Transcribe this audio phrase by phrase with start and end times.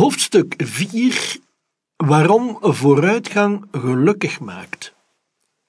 [0.00, 1.36] Hoofdstuk 4
[1.96, 4.94] Waarom vooruitgang gelukkig maakt.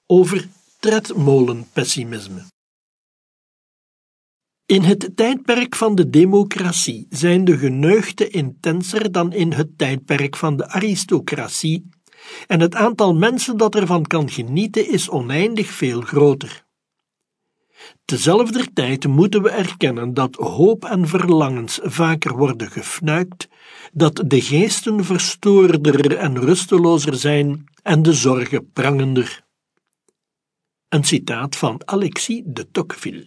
[0.06, 2.44] Over tredmolenpessimisme.
[4.66, 10.56] In het tijdperk van de democratie zijn de geneugten intenser dan in het tijdperk van
[10.56, 11.88] de aristocratie,
[12.46, 16.61] en het aantal mensen dat ervan kan genieten is oneindig veel groter.
[18.04, 23.48] Tezelfde tijd moeten we erkennen dat hoop en verlangens vaker worden gefnuikt,
[23.92, 29.44] dat de geesten verstoorder en rustelozer zijn en de zorgen prangender.
[30.88, 33.24] Een citaat van Alexis de Tocqueville.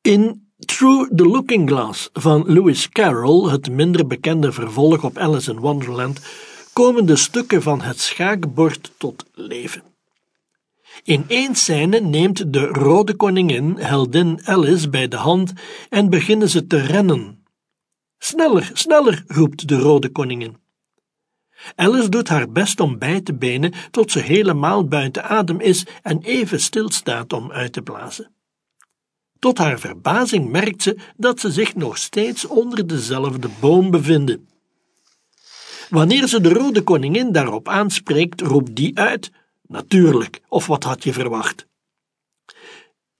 [0.00, 5.58] In Through the Looking Glass van Lewis Carroll, het minder bekende vervolg op Alice in
[5.58, 6.20] Wonderland,
[6.72, 9.91] komen de stukken van het schaakbord tot leven.
[11.04, 15.52] In één scène neemt de rode koningin heldin Alice bij de hand
[15.88, 17.44] en beginnen ze te rennen.
[18.18, 20.56] Sneller, sneller, roept de rode koningin.
[21.74, 26.20] Alice doet haar best om bij te benen tot ze helemaal buiten adem is en
[26.22, 28.34] even stilstaat om uit te blazen.
[29.38, 34.48] Tot haar verbazing merkt ze dat ze zich nog steeds onder dezelfde boom bevinden.
[35.88, 39.30] Wanneer ze de rode koningin daarop aanspreekt, roept die uit:
[39.72, 41.66] Natuurlijk, of wat had je verwacht?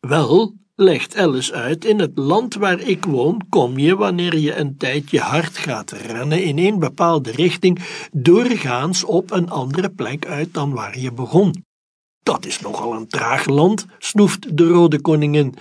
[0.01, 4.77] Wel, legt Alice uit, in het land waar ik woon kom je, wanneer je een
[4.77, 7.79] tijdje hard gaat rennen in een bepaalde richting,
[8.13, 11.65] doorgaans op een andere plek uit dan waar je begon.
[12.23, 15.55] Dat is nogal een traag land, snoeft de rode koningin,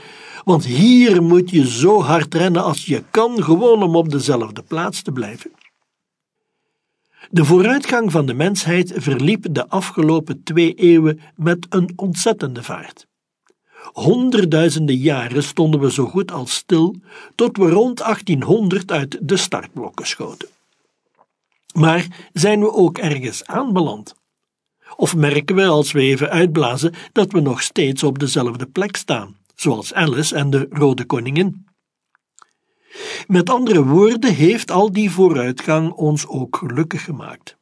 [0.43, 5.01] want hier moet je zo hard rennen als je kan, gewoon om op dezelfde plaats
[5.01, 5.51] te blijven.
[7.33, 13.07] De vooruitgang van de mensheid verliep de afgelopen twee eeuwen met een ontzettende vaart.
[13.93, 16.95] Honderdduizenden jaren stonden we zo goed als stil,
[17.35, 20.47] tot we rond 1800 uit de startblokken schoten.
[21.73, 24.15] Maar zijn we ook ergens aanbeland?
[24.95, 29.37] Of merken we als we even uitblazen dat we nog steeds op dezelfde plek staan,
[29.55, 31.65] zoals Alice en de Rode Koningin?
[33.27, 37.57] Met andere woorden heeft al die vooruitgang ons ook gelukkig gemaakt.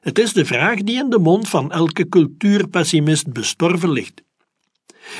[0.00, 4.22] Het is de vraag die in de mond van elke cultuurpessimist bestorven ligt.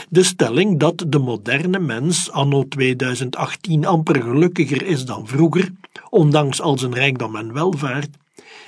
[0.08, 5.72] De stelling dat de moderne mens anno 2018 amper gelukkiger is dan vroeger,
[6.10, 8.16] ondanks al zijn rijkdom en welvaart,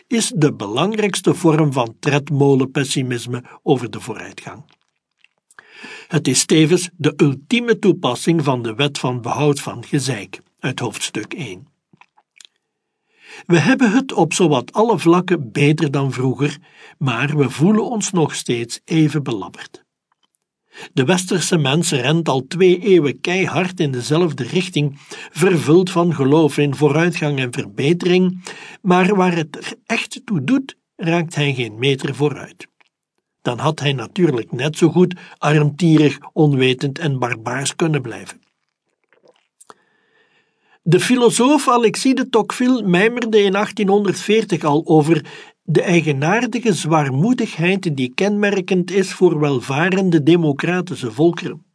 [0.06, 4.64] is de belangrijkste vorm van tredmolenpessimisme over de vooruitgang.
[6.08, 11.34] Het is tevens de ultieme toepassing van de wet van behoud van gezeik uit hoofdstuk
[11.34, 11.66] 1.
[13.46, 16.58] We hebben het op zowat alle vlakken beter dan vroeger,
[16.98, 19.84] maar we voelen ons nog steeds even belabberd.
[20.92, 24.98] De westerse mens rent al twee eeuwen keihard in dezelfde richting,
[25.30, 28.44] vervuld van geloof in vooruitgang en verbetering,
[28.82, 32.66] maar waar het er echt toe doet, raakt hij geen meter vooruit.
[33.42, 38.45] Dan had hij natuurlijk net zo goed armtierig, onwetend en barbaars kunnen blijven.
[40.88, 45.24] De filosoof Alexis de Tocqueville mijmerde in 1840 al over
[45.62, 51.66] de eigenaardige zwaarmoedigheid die kenmerkend is voor welvarende democratische volkeren.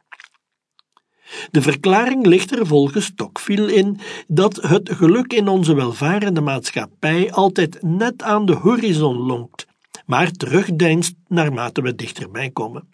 [1.50, 7.82] De verklaring ligt er volgens Tocqueville in dat het geluk in onze welvarende maatschappij altijd
[7.82, 9.66] net aan de horizon lonkt,
[10.06, 12.88] maar terugdeinst naarmate we dichterbij komen.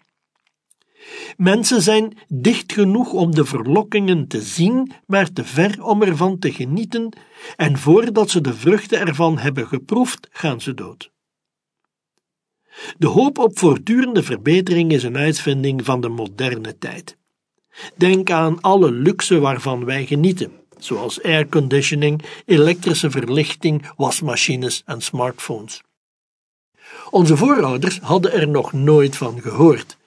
[1.37, 6.51] Mensen zijn dicht genoeg om de verlokkingen te zien, maar te ver om ervan te
[6.51, 7.09] genieten,
[7.55, 11.11] en voordat ze de vruchten ervan hebben geproefd, gaan ze dood.
[12.97, 17.17] De hoop op voortdurende verbetering is een uitvinding van de moderne tijd.
[17.95, 25.81] Denk aan alle luxe waarvan wij genieten, zoals airconditioning, elektrische verlichting, wasmachines en smartphones.
[27.09, 29.97] Onze voorouders hadden er nog nooit van gehoord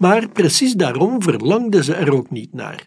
[0.00, 2.86] maar precies daarom verlangden ze er ook niet naar.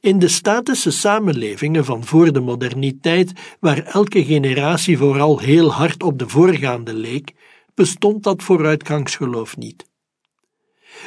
[0.00, 6.18] In de statische samenlevingen van voor de moderniteit, waar elke generatie vooral heel hard op
[6.18, 7.32] de voorgaande leek,
[7.74, 9.84] bestond dat vooruitgangsgeloof niet.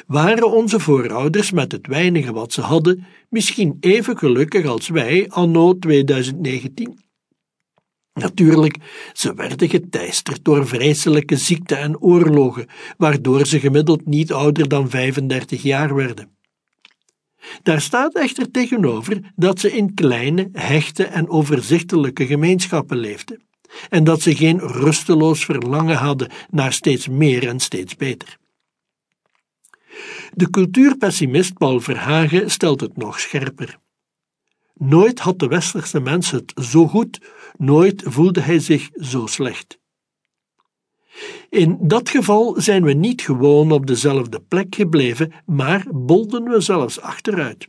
[0.07, 5.77] Waren onze voorouders met het weinige wat ze hadden misschien even gelukkig als wij anno
[5.79, 7.02] 2019?
[8.13, 8.77] Natuurlijk,
[9.13, 12.67] ze werden geteisterd door vreselijke ziekten en oorlogen,
[12.97, 16.31] waardoor ze gemiddeld niet ouder dan 35 jaar werden.
[17.63, 23.41] Daar staat echter tegenover dat ze in kleine, hechte en overzichtelijke gemeenschappen leefden,
[23.89, 28.37] en dat ze geen rusteloos verlangen hadden naar steeds meer en steeds beter.
[30.33, 33.77] De cultuurpessimist Paul Verhagen stelt het nog scherper.
[34.73, 37.19] Nooit had de westerse mens het zo goed,
[37.57, 39.81] nooit voelde hij zich zo slecht.
[41.49, 46.99] In dat geval zijn we niet gewoon op dezelfde plek gebleven, maar bolden we zelfs
[46.99, 47.67] achteruit.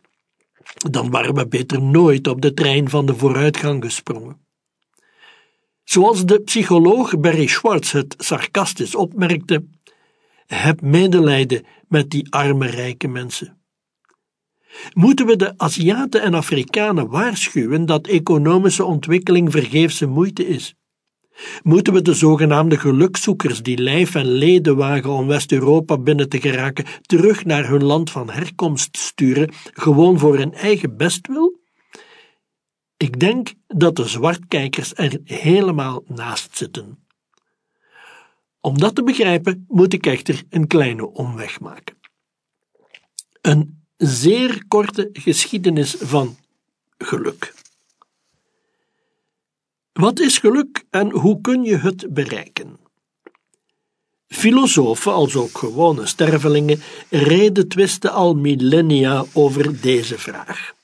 [0.91, 4.47] Dan waren we beter nooit op de trein van de vooruitgang gesprongen.
[5.85, 9.65] Zoals de psycholoog Barry Schwartz het sarcastisch opmerkte:
[10.47, 13.64] heb medelijden met die arme rijke mensen.
[14.93, 20.75] Moeten we de Aziaten en Afrikanen waarschuwen dat economische ontwikkeling vergeefse moeite is?
[21.63, 26.85] Moeten we de zogenaamde gelukzoekers die lijf en leden wagen om West-Europa binnen te geraken,
[27.03, 31.61] terug naar hun land van herkomst sturen, gewoon voor hun eigen bestwil?
[32.97, 37.07] Ik denk dat de zwartkijkers er helemaal naast zitten.
[38.61, 41.97] Om dat te begrijpen moet ik echter een kleine omweg maken.
[43.41, 46.37] Een zeer korte geschiedenis van
[46.99, 47.55] geluk.
[49.93, 52.79] Wat is geluk en hoe kun je het bereiken?
[54.29, 60.75] Filosofen, als ook gewone stervelingen, reden twisten al millennia over deze vraag.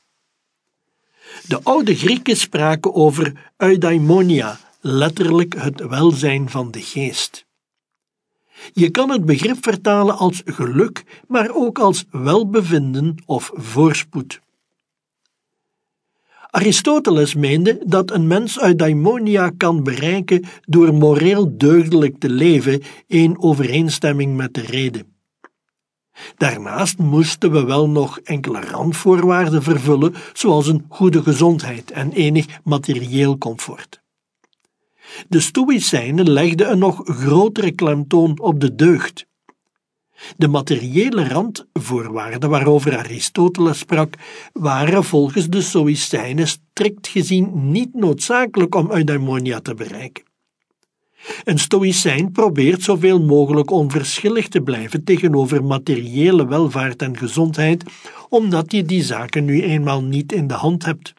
[1.47, 7.45] De oude Grieken spraken over eudaimonia, letterlijk het welzijn van de geest.
[8.73, 14.41] Je kan het begrip vertalen als geluk, maar ook als welbevinden of voorspoed.
[16.51, 24.37] Aristoteles meende dat een uit eudaimonia kan bereiken door moreel deugdelijk te leven in overeenstemming
[24.37, 25.19] met de reden.
[26.37, 33.39] Daarnaast moesten we wel nog enkele randvoorwaarden vervullen, zoals een goede gezondheid en enig materieel
[33.39, 34.00] comfort.
[35.29, 39.29] De Stoïcijnen legden een nog grotere klemtoon op de deugd.
[40.37, 44.15] De materiële randvoorwaarden waarover Aristoteles sprak,
[44.53, 50.25] waren volgens de Stoïcijnen strikt gezien niet noodzakelijk om eudaimonia te bereiken.
[51.45, 57.85] Een Stoïcijn probeert zoveel mogelijk onverschillig te blijven tegenover materiële welvaart en gezondheid,
[58.29, 61.13] omdat je die zaken nu eenmaal niet in de hand hebt.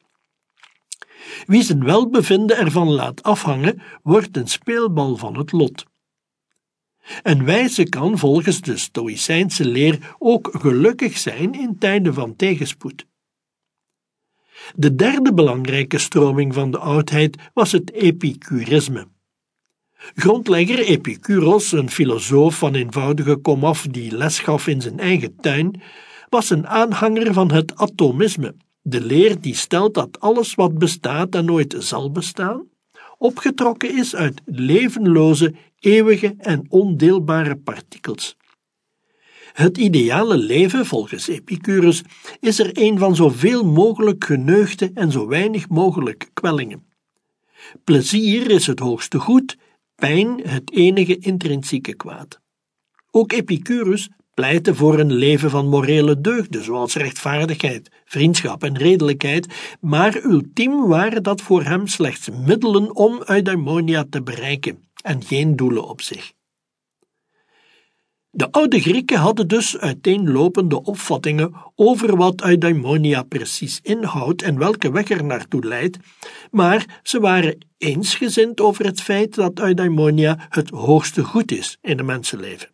[1.45, 5.85] Wie zijn welbevinden ervan laat afhangen, wordt een speelbal van het lot.
[7.23, 13.05] Een wijze kan volgens de Stoïcijnse leer ook gelukkig zijn in tijden van tegenspoed.
[14.75, 19.07] De derde belangrijke stroming van de oudheid was het epicurisme.
[20.15, 25.81] Grondlegger Epicurus, een filosoof van eenvoudige komaf die les gaf in zijn eigen tuin,
[26.29, 31.45] was een aanhanger van het atomisme, de leer die stelt dat alles wat bestaat en
[31.45, 32.67] nooit zal bestaan,
[33.17, 38.35] opgetrokken is uit levenloze, eeuwige en ondeelbare partikels.
[39.53, 42.03] Het ideale leven, volgens Epicurus,
[42.39, 46.85] is er een van zoveel mogelijk geneugde en zo weinig mogelijk kwellingen.
[47.83, 49.57] Plezier is het hoogste goed,
[49.95, 52.39] pijn het enige intrinsieke kwaad.
[53.11, 59.47] Ook Epicurus pleitte voor een leven van morele deugden, zoals rechtvaardigheid, vriendschap en redelijkheid,
[59.79, 65.87] maar ultiem waren dat voor hem slechts middelen om eudaimonia te bereiken en geen doelen
[65.87, 66.33] op zich.
[68.33, 75.09] De oude Grieken hadden dus uiteenlopende opvattingen over wat eudaimonia precies inhoudt en welke weg
[75.09, 75.97] er naartoe leidt,
[76.51, 82.05] maar ze waren eensgezind over het feit dat eudaimonia het hoogste goed is in een
[82.05, 82.69] mensenleven.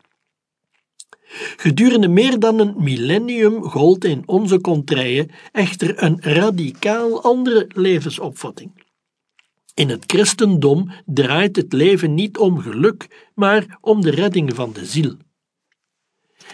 [1.58, 8.86] Gedurende meer dan een millennium gold in onze contraien echter een radicaal andere levensopvatting.
[9.74, 14.86] In het christendom draait het leven niet om geluk, maar om de redding van de
[14.86, 15.15] ziel.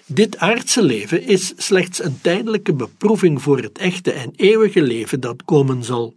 [0.06, 5.44] Dit aardse leven is slechts een tijdelijke beproeving voor het echte en eeuwige leven dat
[5.44, 6.16] komen zal.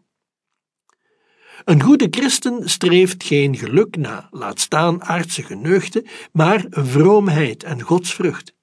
[1.64, 8.54] Een goede christen streeft geen geluk na, laat staan aardse geneugten, maar vroomheid en godsvrucht.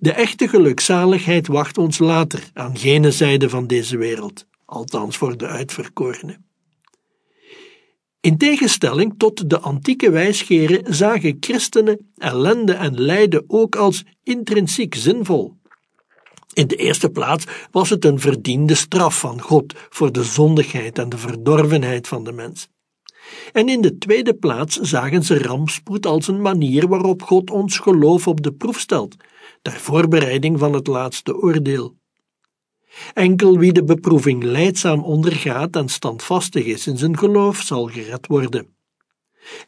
[0.00, 5.46] De echte gelukzaligheid wacht ons later aan gene zijde van deze wereld, althans voor de
[5.46, 6.44] uitverkorenen.
[8.20, 15.56] In tegenstelling tot de antieke wijsgeren zagen christenen ellende en lijden ook als intrinsiek zinvol.
[16.52, 21.08] In de eerste plaats was het een verdiende straf van God voor de zondigheid en
[21.08, 22.68] de verdorvenheid van de mens.
[23.52, 28.28] En in de tweede plaats zagen ze rampspoed als een manier waarop God ons geloof
[28.28, 29.16] op de proef stelt,
[29.62, 31.96] ter voorbereiding van het laatste oordeel.
[33.14, 38.76] Enkel wie de beproeving leidzaam ondergaat en standvastig is in zijn geloof, zal gered worden.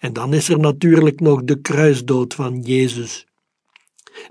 [0.01, 3.27] En dan is er natuurlijk nog de kruisdood van Jezus.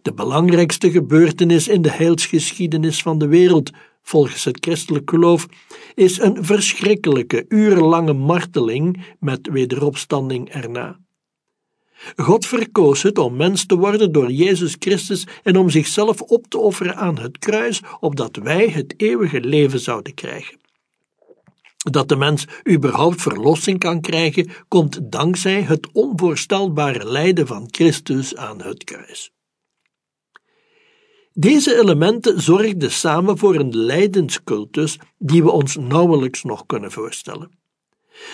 [0.01, 3.71] De belangrijkste gebeurtenis in de heilsgeschiedenis van de wereld,
[4.01, 5.47] volgens het christelijk geloof,
[5.95, 10.99] is een verschrikkelijke, urenlange marteling met wederopstanding erna.
[12.15, 16.57] God verkoos het om mens te worden door Jezus Christus en om zichzelf op te
[16.57, 20.57] offeren aan het kruis, opdat wij het eeuwige leven zouden krijgen.
[21.91, 28.61] Dat de mens überhaupt verlossing kan krijgen, komt dankzij het onvoorstelbare lijden van Christus aan
[28.61, 29.31] het kruis.
[31.33, 37.51] Deze elementen zorgden samen voor een lijdenscultus die we ons nauwelijks nog kunnen voorstellen.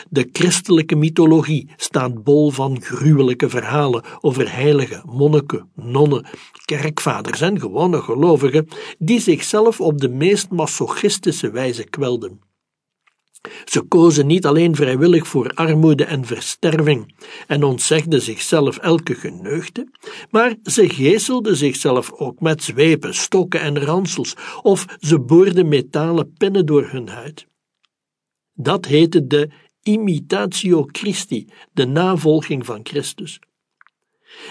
[0.10, 6.26] De christelijke mythologie staat bol van gruwelijke verhalen over heilige, monniken, nonnen,
[6.66, 12.40] kerkvaders en gewone gelovigen die zichzelf op de meest masochistische wijze kwelden.
[13.66, 17.16] Ze kozen niet alleen vrijwillig voor armoede en versterving
[17.48, 19.88] en ontzegden zichzelf elke geneugde,
[20.30, 26.66] maar ze geeselden zichzelf ook met zwepen, stokken en ransels, of ze boorden metalen pinnen
[26.66, 27.48] door hun huid.
[28.54, 29.50] Dat heette de
[29.84, 33.40] imitatio Christi, de navolging van Christus.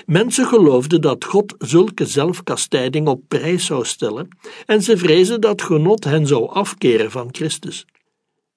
[0.06, 4.28] Mensen geloofden dat God zulke zelfkastijding op prijs zou stellen
[4.66, 7.86] en ze vrezen dat genot hen zou afkeren van Christus.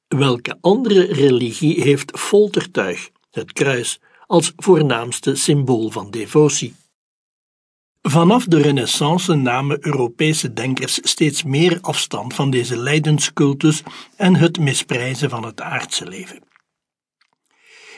[0.07, 6.75] Welke andere religie heeft foltertuig, het kruis, als voornaamste symbool van devotie?
[8.01, 13.83] Vanaf de Renaissance namen Europese denkers steeds meer afstand van deze lijdenscultus
[14.15, 16.52] en het misprijzen van het aardse leven.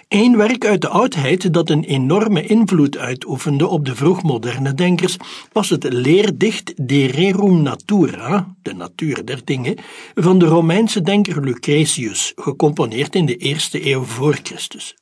[0.08, 5.18] Een werk uit de oudheid dat een enorme invloed uitoefende op de vroegmoderne denkers
[5.52, 9.78] was het leerdicht De Rerum Natura, de natuur der dingen,
[10.16, 14.96] van de Romeinse denker Lucretius, gecomponeerd in de eerste eeuw voor Christus.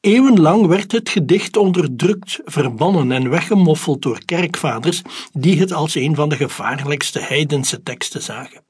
[0.00, 6.28] Eeuwenlang werd het gedicht onderdrukt, verbannen en weggemoffeld door kerkvaders die het als een van
[6.28, 8.67] de gevaarlijkste heidense teksten zagen.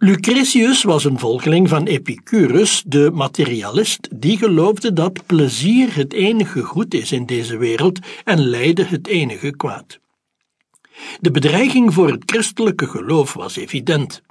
[0.00, 6.94] Lucretius was een volgeling van Epicurus, de materialist, die geloofde dat plezier het enige goed
[6.94, 9.98] is in deze wereld en lijden het enige kwaad.
[11.20, 14.22] De bedreiging voor het christelijke geloof was evident.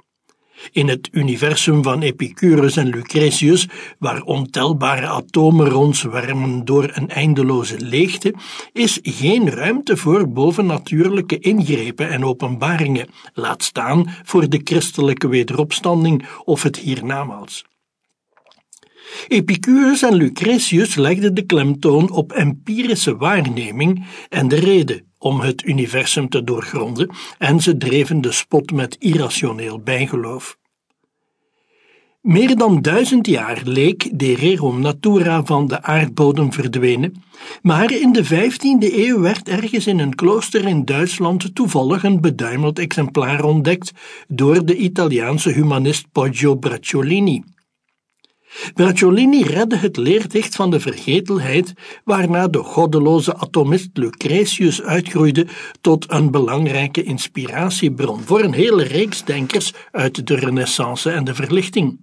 [0.72, 8.34] In het universum van Epicurus en Lucretius, waar ontelbare atomen rondzwermen door een eindeloze leegte,
[8.72, 16.62] is geen ruimte voor bovennatuurlijke ingrepen en openbaringen, laat staan voor de christelijke wederopstanding of
[16.62, 17.64] het hiernamaals.
[19.28, 26.28] Epicurus en Lucretius legden de klemtoon op empirische waarneming en de reden om het universum
[26.28, 30.58] te doorgronden en ze dreven de spot met irrationeel bijgeloof.
[32.20, 37.22] Meer dan duizend jaar leek de rerum natura van de aardbodem verdwenen,
[37.62, 42.78] maar in de vijftiende eeuw werd ergens in een klooster in Duitsland toevallig een beduimeld
[42.78, 43.92] exemplaar ontdekt
[44.28, 47.42] door de Italiaanse humanist Poggio Bracciolini.
[48.74, 51.72] Bracciolini redde het leerdicht van de vergetelheid,
[52.04, 55.46] waarna de goddeloze atomist Lucretius uitgroeide
[55.80, 62.00] tot een belangrijke inspiratiebron voor een hele reeks denkers uit de Renaissance en de Verlichting.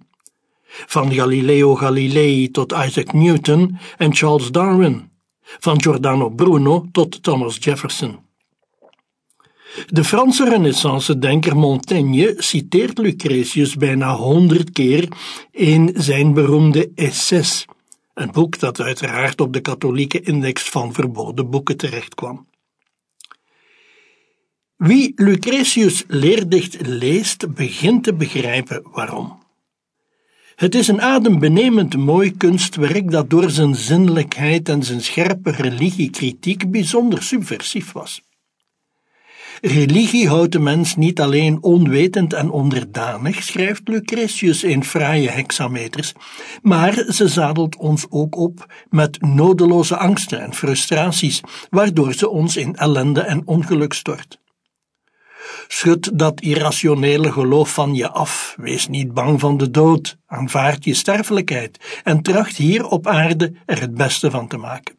[0.66, 5.10] Van Galileo Galilei tot Isaac Newton en Charles Darwin,
[5.42, 8.25] van Giordano Bruno tot Thomas Jefferson.
[9.86, 15.08] De Franse Renaissance-denker Montaigne citeert Lucretius bijna honderd keer
[15.50, 17.64] in zijn beroemde Essais,
[18.14, 22.46] een boek dat uiteraard op de katholieke index van verboden boeken terechtkwam.
[24.76, 29.38] Wie Lucretius leerdicht leest, begint te begrijpen waarom.
[30.54, 37.22] Het is een adembenemend mooi kunstwerk dat door zijn zinnelijkheid en zijn scherpe religiekritiek bijzonder
[37.22, 38.22] subversief was.
[39.60, 46.12] Religie houdt de mens niet alleen onwetend en onderdanig, schrijft Lucretius in fraaie hexameters,
[46.62, 52.76] maar ze zadelt ons ook op met nodeloze angsten en frustraties, waardoor ze ons in
[52.76, 54.38] ellende en ongeluk stort.
[55.68, 60.94] Schud dat irrationele geloof van je af, wees niet bang van de dood, aanvaard je
[60.94, 64.95] sterfelijkheid en tracht hier op aarde er het beste van te maken.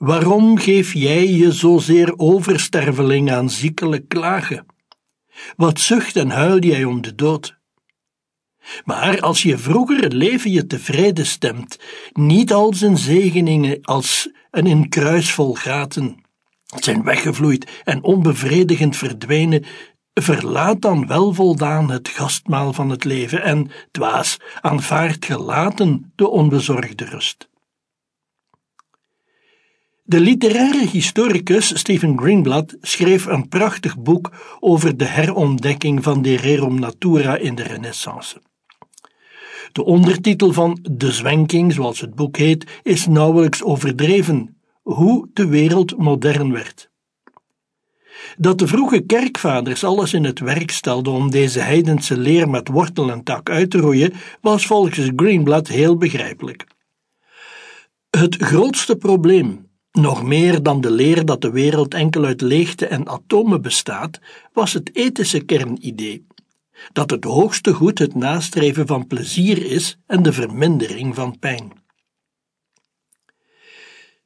[0.00, 4.66] Waarom geef jij je zozeer oversterveling aan ziekelijk klagen?
[5.56, 7.58] Wat zucht en huil jij om de dood?
[8.84, 11.78] Maar als je vroeger het leven je tevreden stemt,
[12.12, 16.24] niet al zijn zegeningen als een in kruis vol gaten
[16.64, 19.64] zijn weggevloeid en onbevredigend verdwenen,
[20.14, 27.04] verlaat dan wel voldaan het gastmaal van het leven en, dwaas, aanvaard gelaten de onbezorgde
[27.04, 27.49] rust.
[30.10, 36.80] De literaire historicus Stephen Greenblatt schreef een prachtig boek over de herontdekking van de rerum
[36.80, 38.42] natura in de Renaissance.
[39.72, 45.96] De ondertitel van De Zwenking, zoals het boek heet, is nauwelijks overdreven: hoe de wereld
[45.98, 46.90] modern werd.
[48.36, 53.10] Dat de vroege kerkvaders alles in het werk stelden om deze heidense leer met wortel
[53.10, 56.66] en tak uit te roeien, was volgens Greenblatt heel begrijpelijk.
[58.10, 63.08] Het grootste probleem, nog meer dan de leer dat de wereld enkel uit leegte en
[63.08, 64.20] atomen bestaat,
[64.52, 66.26] was het ethische kernidee.
[66.92, 71.72] Dat het hoogste goed het nastreven van plezier is en de vermindering van pijn.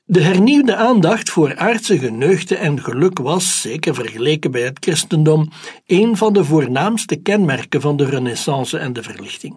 [0.06, 5.50] De hernieuwde aandacht voor aardse geneugten en geluk was, zeker vergeleken bij het christendom,
[5.86, 9.56] een van de voornaamste kenmerken van de Renaissance en de Verlichting.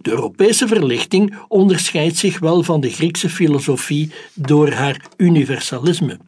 [0.00, 6.18] De Europese verlichting onderscheidt zich wel van de Griekse filosofie door haar universalisme.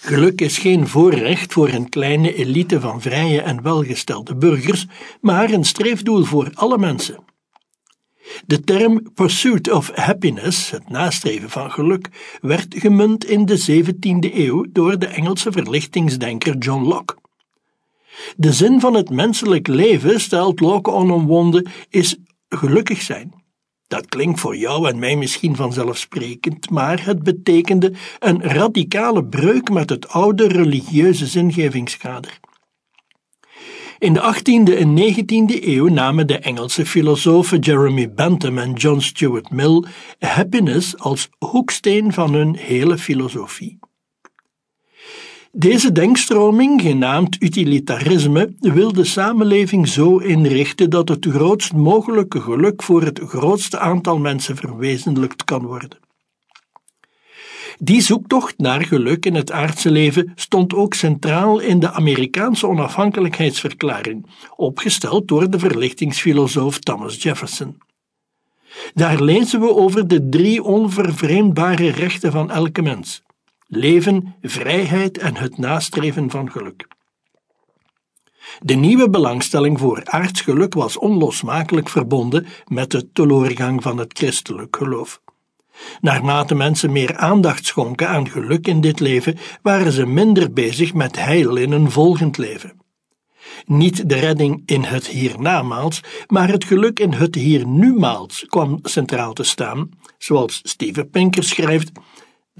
[0.00, 4.86] Geluk is geen voorrecht voor een kleine elite van vrije en welgestelde burgers,
[5.20, 7.24] maar een streefdoel voor alle mensen.
[8.46, 12.08] De term pursuit of happiness, het nastreven van geluk,
[12.40, 17.16] werd gemunt in de 17e eeuw door de Engelse verlichtingsdenker John Locke.
[18.36, 22.16] De zin van het menselijk leven, stelt Locke onomwonden, is
[22.56, 23.32] gelukkig zijn.
[23.86, 29.90] Dat klinkt voor jou en mij misschien vanzelfsprekend, maar het betekende een radicale breuk met
[29.90, 32.38] het oude religieuze zingevingskader.
[33.98, 39.50] In de 18e en 19e eeuw namen de Engelse filosofen Jeremy Bentham en John Stuart
[39.50, 39.84] Mill
[40.18, 43.79] happiness als hoeksteen van hun hele filosofie.
[45.52, 53.02] Deze denkstroming, genaamd utilitarisme, wil de samenleving zo inrichten dat het grootst mogelijke geluk voor
[53.02, 55.98] het grootste aantal mensen verwezenlijkt kan worden.
[57.78, 64.26] Die zoektocht naar geluk in het aardse leven stond ook centraal in de Amerikaanse onafhankelijkheidsverklaring,
[64.56, 67.78] opgesteld door de verlichtingsfilosoof Thomas Jefferson.
[68.94, 73.22] Daar lezen we over de drie onvervreemdbare rechten van elke mens:
[73.70, 76.86] leven, vrijheid en het nastreven van geluk.
[78.60, 85.20] De nieuwe belangstelling voor aardsgeluk was onlosmakelijk verbonden met de teloorgang van het christelijk geloof.
[86.00, 91.16] Naarmate mensen meer aandacht schonken aan geluk in dit leven, waren ze minder bezig met
[91.16, 92.78] heil in een volgend leven.
[93.66, 99.42] Niet de redding in het hiernamaals, maar het geluk in het hiernumaals kwam centraal te
[99.42, 101.90] staan, zoals Steven Pinker schrijft.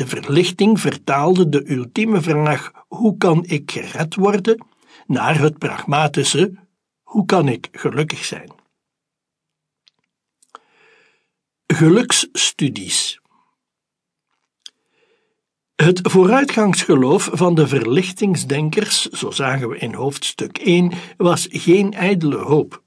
[0.01, 4.67] De verlichting vertaalde de ultieme vraag: hoe kan ik gered worden?
[5.07, 6.55] naar het pragmatische:
[7.03, 8.51] hoe kan ik gelukkig zijn?
[11.67, 13.21] Geluksstudies.
[15.75, 22.83] Het vooruitgangsgeloof van de verlichtingsdenkers, zo zagen we in hoofdstuk 1, was geen ijdele hoop.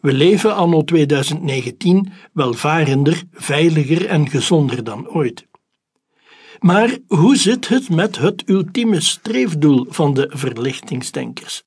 [0.00, 5.46] We leven anno 2019 welvarender, veiliger en gezonder dan ooit.
[6.64, 11.62] Maar hoe zit het met het ultieme streefdoel van de verlichtingsdenkers?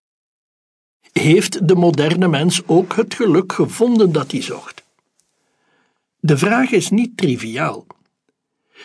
[1.12, 4.84] Heeft de moderne mens ook het geluk gevonden dat hij zocht?
[6.20, 7.86] De vraag is niet triviaal.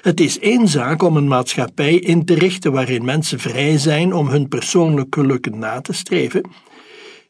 [0.01, 4.29] Het is één zaak om een maatschappij in te richten waarin mensen vrij zijn om
[4.29, 6.51] hun persoonlijk geluk na te streven.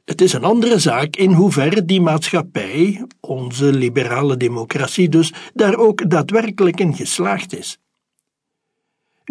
[0.05, 6.11] Het is een andere zaak in hoeverre die maatschappij, onze liberale democratie dus, daar ook
[6.11, 7.82] daadwerkelijk in geslaagd is.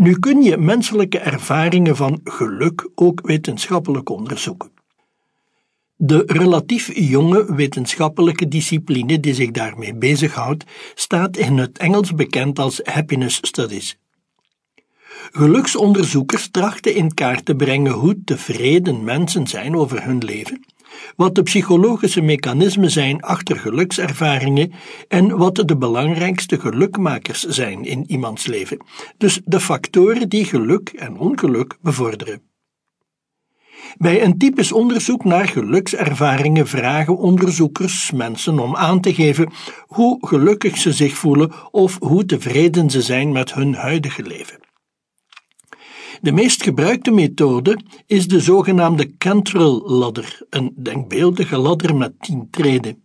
[0.02, 4.72] Nu kun je menselijke ervaringen van geluk ook wetenschappelijk onderzoeken.
[5.96, 12.82] De relatief jonge wetenschappelijke discipline die zich daarmee bezighoudt, staat in het Engels bekend als
[12.84, 13.98] happiness studies.
[15.32, 20.66] Geluksonderzoekers trachten in kaart te brengen hoe tevreden mensen zijn over hun leven,
[21.16, 24.72] wat de psychologische mechanismen zijn achter gelukservaringen
[25.08, 28.78] en wat de belangrijkste gelukmakers zijn in iemands leven,
[29.18, 32.42] dus de factoren die geluk en ongeluk bevorderen.
[33.98, 39.52] Bij een typisch onderzoek naar gelukservaringen vragen onderzoekers mensen om aan te geven
[39.88, 44.71] hoe gelukkig ze zich voelen of hoe tevreden ze zijn met hun huidige leven.
[46.22, 53.04] De meest gebruikte methode is de zogenaamde Cantrell ladder, een denkbeeldige ladder met tien treden.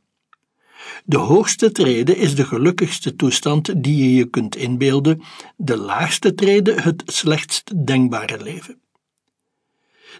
[1.05, 5.22] De hoogste trede is de gelukkigste toestand die je je kunt inbeelden,
[5.57, 8.81] de laagste trede het slechtst denkbare leven.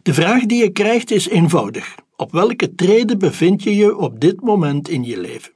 [0.03, 1.95] De vraag die je krijgt is eenvoudig.
[2.17, 5.56] Op welke trede bevind je je op dit moment in je leven?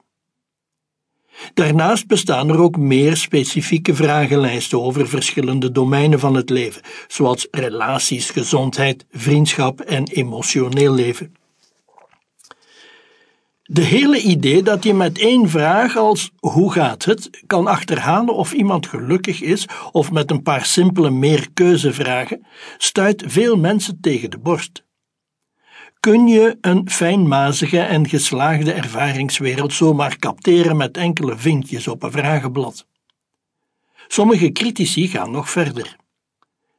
[1.53, 8.29] Daarnaast bestaan er ook meer specifieke vragenlijsten over verschillende domeinen van het leven, zoals relaties,
[8.29, 11.35] gezondheid, vriendschap en emotioneel leven.
[13.63, 18.53] De hele idee dat je met één vraag als hoe gaat het kan achterhalen of
[18.53, 22.45] iemand gelukkig is of met een paar simpele meerkeuzevragen
[22.77, 24.83] stuit veel mensen tegen de borst.
[26.01, 32.85] Kun je een fijnmazige en geslaagde ervaringswereld zomaar capteren met enkele vinkjes op een vragenblad?
[34.07, 35.95] Sommige critici gaan nog verder.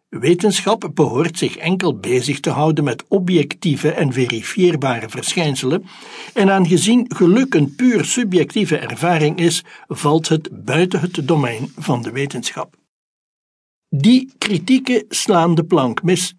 [0.09, 5.85] Wetenschap behoort zich enkel bezig te houden met objectieve en verifieerbare verschijnselen,
[6.35, 12.11] en aangezien geluk een puur subjectieve ervaring is, valt het buiten het domein van de
[12.11, 12.75] wetenschap.
[13.89, 16.35] Die kritieken slaan de plank mis.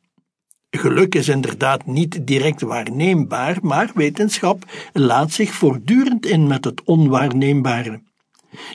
[0.78, 8.02] Geluk is inderdaad niet direct waarneembaar, maar wetenschap laat zich voortdurend in met het onwaarneembare.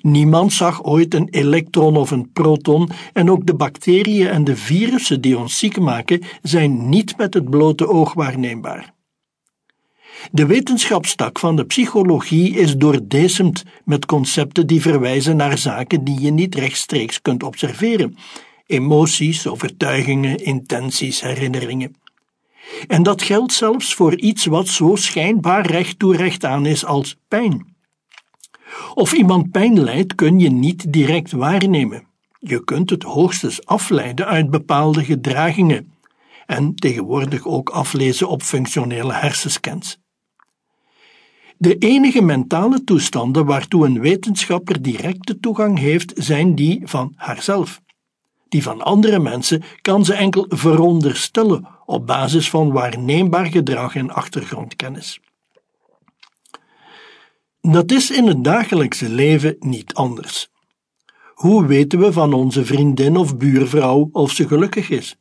[0.03, 5.21] Niemand zag ooit een elektron of een proton en ook de bacteriën en de virussen
[5.21, 8.95] die ons ziek maken zijn niet met het blote oog waarneembaar.
[10.33, 16.31] De wetenschapstak van de psychologie is doordecemd met concepten die verwijzen naar zaken die je
[16.31, 18.17] niet rechtstreeks kunt observeren.
[18.69, 21.97] Emoties, overtuigingen, intenties, herinneringen.
[22.87, 27.17] En dat geldt zelfs voor iets wat zo schijnbaar recht toe recht aan is als
[27.29, 27.77] pijn.
[28.95, 32.07] Of iemand pijn lijdt kun je niet direct waarnemen.
[32.39, 35.93] Je kunt het hoogstens afleiden uit bepaalde gedragingen
[36.47, 39.99] en tegenwoordig ook aflezen op functionele hersenscans.
[41.59, 47.81] De enige mentale toestanden waartoe een wetenschapper directe toegang heeft, zijn die van haarzelf.
[48.49, 55.21] Die van andere mensen kan ze enkel veronderstellen op basis van waarneembaar gedrag en achtergrondkennis.
[57.61, 60.51] Dat is in het dagelijkse leven niet anders.
[61.35, 65.17] Hoe weten we van onze vriendin of buurvrouw of ze gelukkig is?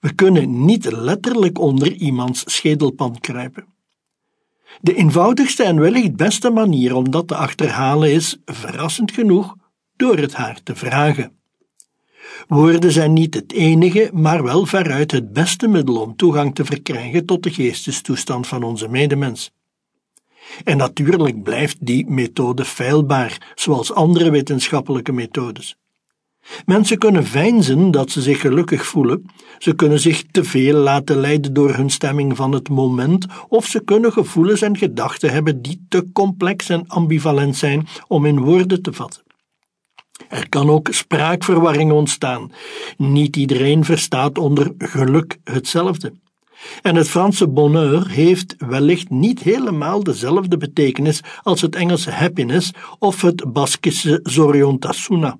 [0.00, 3.66] We kunnen niet letterlijk onder iemands schedelpand kruipen.
[4.80, 9.56] De eenvoudigste en wellicht beste manier om dat te achterhalen is, verrassend genoeg,
[9.96, 11.41] door het haar te vragen.
[12.48, 17.26] Woorden zijn niet het enige, maar wel veruit het beste middel om toegang te verkrijgen
[17.26, 19.50] tot de geestestoestand van onze medemens.
[20.64, 25.76] En natuurlijk blijft die methode feilbaar, zoals andere wetenschappelijke methodes.
[26.64, 29.26] Mensen kunnen veinzen dat ze zich gelukkig voelen,
[29.58, 33.84] ze kunnen zich te veel laten leiden door hun stemming van het moment, of ze
[33.84, 38.92] kunnen gevoelens en gedachten hebben die te complex en ambivalent zijn om in woorden te
[38.92, 39.22] vatten.
[40.28, 42.52] Er kan ook spraakverwarring ontstaan.
[42.96, 46.12] Niet iedereen verstaat onder geluk hetzelfde.
[46.82, 53.22] En het Franse bonheur heeft wellicht niet helemaal dezelfde betekenis als het Engelse happiness of
[53.22, 55.38] het Baskische zoriontasuna.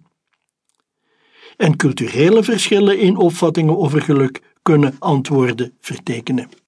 [1.56, 6.61] En culturele verschillen in opvattingen over geluk kunnen antwoorden vertekenen.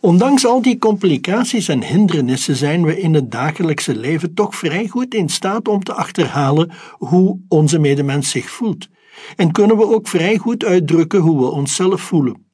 [0.00, 5.14] Ondanks al die complicaties en hindernissen zijn we in het dagelijkse leven toch vrij goed
[5.14, 8.88] in staat om te achterhalen hoe onze medemens zich voelt.
[9.36, 12.46] En kunnen we ook vrij goed uitdrukken hoe we onszelf voelen.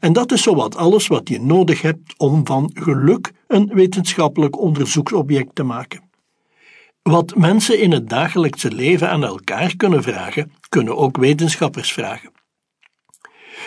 [0.00, 5.54] En dat is zowat alles wat je nodig hebt om van geluk een wetenschappelijk onderzoeksobject
[5.54, 6.10] te maken.
[7.02, 12.30] Wat mensen in het dagelijkse leven aan elkaar kunnen vragen, kunnen ook wetenschappers vragen.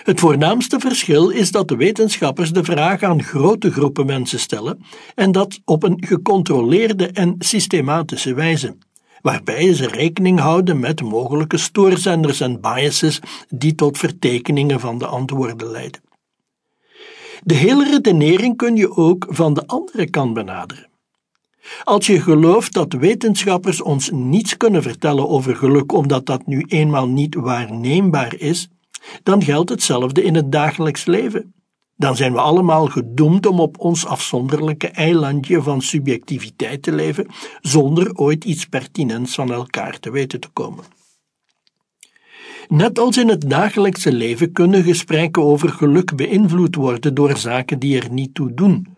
[0.03, 4.81] Het voornaamste verschil is dat de wetenschappers de vraag aan grote groepen mensen stellen
[5.15, 8.77] en dat op een gecontroleerde en systematische wijze,
[9.21, 15.71] waarbij ze rekening houden met mogelijke stoorzenders en biases die tot vertekeningen van de antwoorden
[15.71, 16.01] leiden.
[17.43, 20.89] De hele redenering kun je ook van de andere kant benaderen.
[21.83, 27.07] Als je gelooft dat wetenschappers ons niets kunnen vertellen over geluk omdat dat nu eenmaal
[27.07, 28.69] niet waarneembaar is,
[29.23, 31.53] dan geldt hetzelfde in het dagelijks leven.
[31.97, 37.27] Dan zijn we allemaal gedoemd om op ons afzonderlijke eilandje van subjectiviteit te leven,
[37.61, 40.83] zonder ooit iets pertinents van elkaar te weten te komen.
[42.67, 48.01] Net als in het dagelijkse leven kunnen gesprekken over geluk beïnvloed worden door zaken die
[48.01, 48.97] er niet toe doen,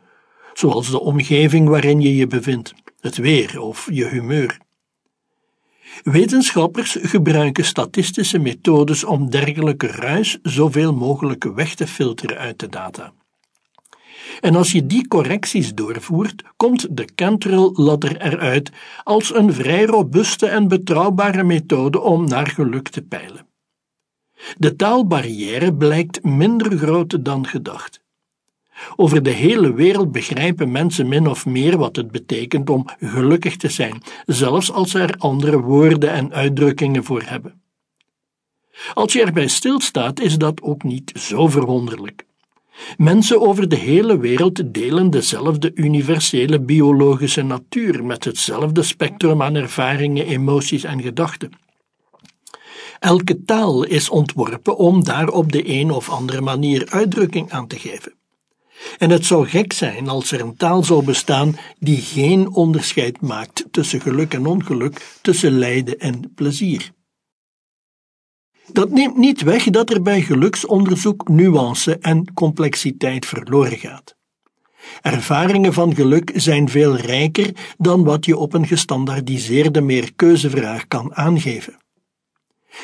[0.54, 4.58] zoals de omgeving waarin je je bevindt, het weer of je humeur.
[6.04, 13.14] Wetenschappers gebruiken statistische methodes om dergelijke ruis zoveel mogelijk weg te filteren uit de data.
[14.42, 18.72] En als je die correcties doorvoert, komt de Cantrell-ladder eruit
[19.04, 23.46] als een vrij robuuste en betrouwbare methode om naar geluk te peilen.
[24.58, 28.06] De taalbarrière blijkt minder groot dan gedacht.
[28.96, 33.70] Over de hele wereld begrijpen mensen min of meer wat het betekent om gelukkig te
[33.70, 37.62] zijn, zelfs als ze er andere woorden en uitdrukkingen voor hebben.
[38.94, 42.26] Als je erbij stilstaat, is dat ook niet zo verwonderlijk.
[42.98, 50.26] Mensen over de hele wereld delen dezelfde universele biologische natuur met hetzelfde spectrum aan ervaringen,
[50.26, 51.52] emoties en gedachten.
[53.00, 57.80] Elke taal is ontworpen om daar op de een of andere manier uitdrukking aan te
[57.80, 58.17] geven.
[58.98, 63.66] En het zou gek zijn als er een taal zou bestaan die geen onderscheid maakt
[63.72, 66.92] tussen geluk en ongeluk, tussen lijden en plezier.
[68.72, 74.16] Dat neemt niet weg dat er bij geluksonderzoek nuance en complexiteit verloren gaat.
[75.02, 81.78] Ervaringen van geluk zijn veel rijker dan wat je op een gestandaardiseerde meerkeuzevraag kan aangeven.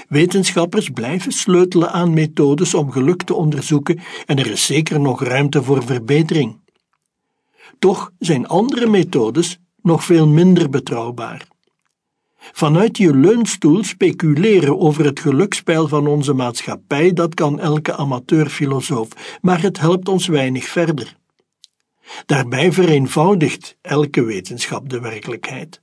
[0.08, 5.63] Wetenschappers blijven sleutelen aan methodes om geluk te onderzoeken en er is zeker nog ruimte
[5.63, 6.62] voor verbetering.
[7.80, 11.48] Toch zijn andere methodes nog veel minder betrouwbaar.
[12.38, 19.62] Vanuit je leunstoel speculeren over het gelukspeil van onze maatschappij, dat kan elke amateurfilosoof, maar
[19.62, 21.17] het helpt ons weinig verder.
[22.26, 25.83] Daarbij vereenvoudigt elke wetenschap de werkelijkheid.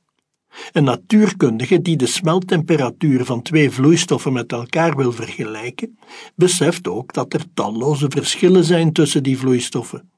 [0.72, 5.98] Een natuurkundige die de smeltemperatuur van twee vloeistoffen met elkaar wil vergelijken,
[6.34, 10.10] beseft ook dat er talloze verschillen zijn tussen die vloeistoffen.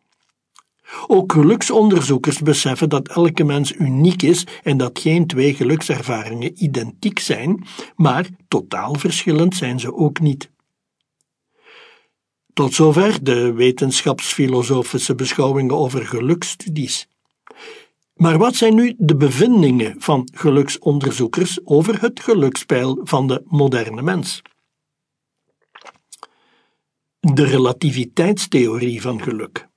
[1.07, 7.65] Ook geluksonderzoekers beseffen dat elke mens uniek is en dat geen twee gelukservaringen identiek zijn,
[7.97, 10.51] maar totaal verschillend zijn ze ook niet.
[12.53, 17.09] Tot zover de wetenschapsfilosofische beschouwingen over geluksstudies.
[18.23, 24.43] Maar wat zijn nu de bevindingen van geluksonderzoekers over het gelukspeil van de moderne mens?
[27.21, 29.69] De relativiteitstheorie van geluk.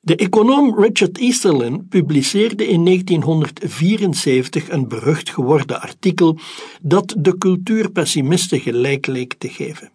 [0.00, 6.38] De econoom Richard Easterlin publiceerde in 1974 een berucht geworden artikel
[6.82, 9.92] dat de cultuur pessimisten gelijk leek te geven.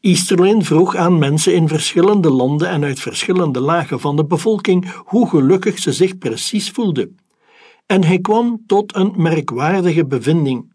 [0.00, 5.28] Easterlin vroeg aan mensen in verschillende landen en uit verschillende lagen van de bevolking hoe
[5.28, 7.16] gelukkig ze zich precies voelden.
[7.86, 10.74] En hij kwam tot een merkwaardige bevinding.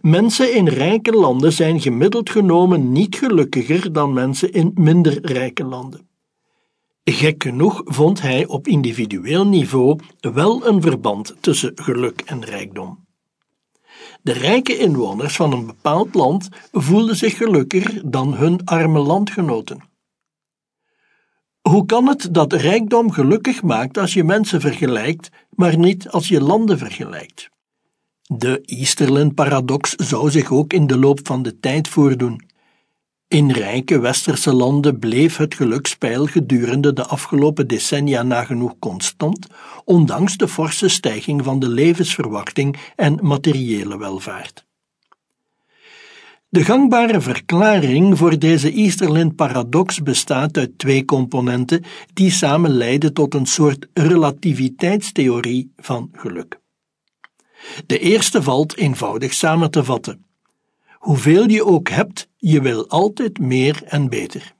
[0.00, 6.06] Mensen in rijke landen zijn gemiddeld genomen niet gelukkiger dan mensen in minder rijke landen.
[7.04, 13.01] Gek genoeg vond hij op individueel niveau wel een verband tussen geluk en rijkdom.
[14.22, 19.90] De rijke inwoners van een bepaald land voelden zich gelukkiger dan hun arme landgenoten.
[21.60, 26.40] Hoe kan het dat rijkdom gelukkig maakt als je mensen vergelijkt, maar niet als je
[26.40, 27.50] landen vergelijkt?
[28.22, 32.50] De Easterlin-paradox zou zich ook in de loop van de tijd voordoen.
[33.32, 39.46] In rijke westerse landen bleef het gelukspeil gedurende de afgelopen decennia nagenoeg constant,
[39.84, 44.66] ondanks de forse stijging van de levensverwachting en materiële welvaart.
[46.48, 53.46] De gangbare verklaring voor deze Easterlin-paradox bestaat uit twee componenten die samen leiden tot een
[53.46, 56.60] soort relativiteitstheorie van geluk.
[57.86, 60.31] De eerste valt eenvoudig samen te vatten.
[61.02, 64.54] Hoeveel je ook hebt, je wil altijd meer en beter.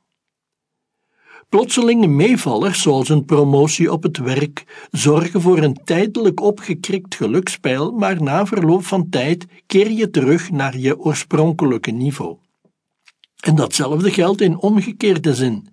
[1.48, 8.22] Plotselinge meevallers, zoals een promotie op het werk, zorgen voor een tijdelijk opgekrikt gelukspeil, maar
[8.22, 12.36] na verloop van tijd keer je terug naar je oorspronkelijke niveau.
[13.40, 15.68] En datzelfde geldt in omgekeerde zin.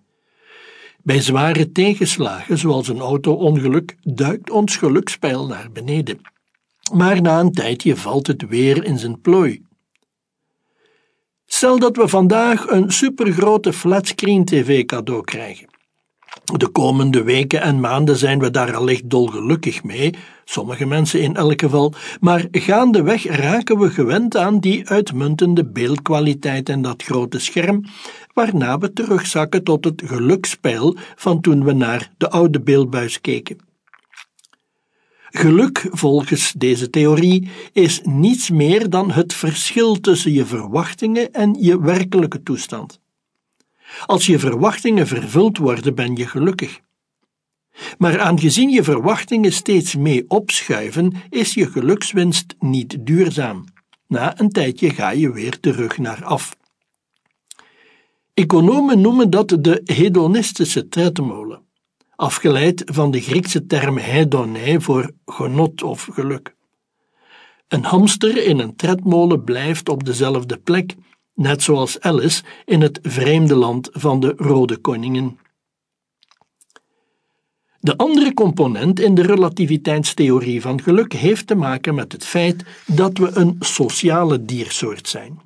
[1.04, 6.22] Bij zware tegenslagen, zoals een auto-ongeluk, duikt ons gelukspeil naar beneden.
[6.94, 9.68] Maar na een tijdje valt het weer in zijn plooi.
[11.60, 15.68] Stel dat we vandaag een supergrote flatscreen TV cadeau krijgen.
[16.58, 20.14] De komende weken en maanden zijn we daar allicht dolgelukkig mee,
[20.46, 26.82] sommige mensen in elk geval, maar gaandeweg raken we gewend aan die uitmuntende beeldkwaliteit en
[26.82, 27.86] dat grote scherm,
[28.34, 33.69] waarna we terugzakken tot het gelukspeil van toen we naar de oude beeldbuis keken.
[35.32, 41.80] Geluk, volgens deze theorie, is niets meer dan het verschil tussen je verwachtingen en je
[41.80, 43.00] werkelijke toestand.
[44.06, 46.80] Als je verwachtingen vervuld worden, ben je gelukkig.
[47.98, 53.64] Maar aangezien je verwachtingen steeds mee opschuiven, is je gelukswinst niet duurzaam.
[54.08, 56.58] Na een tijdje ga je weer terug naar af.
[58.34, 61.68] Economen noemen dat de hedonistische tredmolen
[62.20, 66.56] afgeleid van de Griekse term hedonē voor genot of geluk.
[67.68, 70.96] Een hamster in een tredmolen blijft op dezelfde plek,
[71.34, 75.40] net zoals Alice in het vreemde land van de Rode Koningen.
[77.80, 83.18] De andere component in de relativiteitstheorie van geluk heeft te maken met het feit dat
[83.18, 85.40] we een sociale diersoort zijn.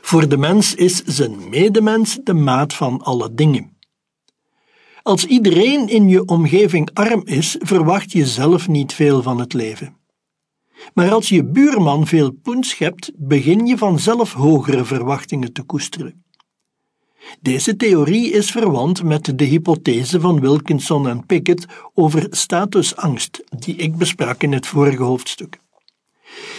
[0.00, 3.78] Voor de mens is zijn medemens de maat van alle dingen.
[5.02, 9.96] Als iedereen in je omgeving arm is, verwacht je zelf niet veel van het leven.
[10.94, 16.24] Maar als je buurman veel poens hebt, begin je vanzelf hogere verwachtingen te koesteren.
[17.40, 23.96] Deze theorie is verwant met de hypothese van Wilkinson en Pickett over statusangst, die ik
[23.96, 25.60] besprak in het vorige hoofdstuk.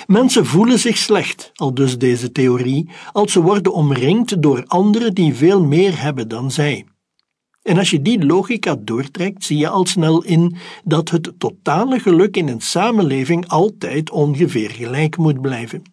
[0.07, 5.35] Mensen voelen zich slecht, al dus deze theorie, als ze worden omringd door anderen die
[5.35, 6.85] veel meer hebben dan zij.
[7.61, 12.37] En als je die logica doortrekt, zie je al snel in dat het totale geluk
[12.37, 15.83] in een samenleving altijd ongeveer gelijk moet blijven.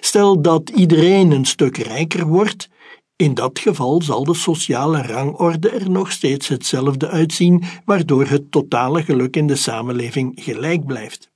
[0.00, 2.68] Stel dat iedereen een stuk rijker wordt,
[3.16, 9.02] in dat geval zal de sociale rangorde er nog steeds hetzelfde uitzien, waardoor het totale
[9.02, 11.30] geluk in de samenleving gelijk blijft.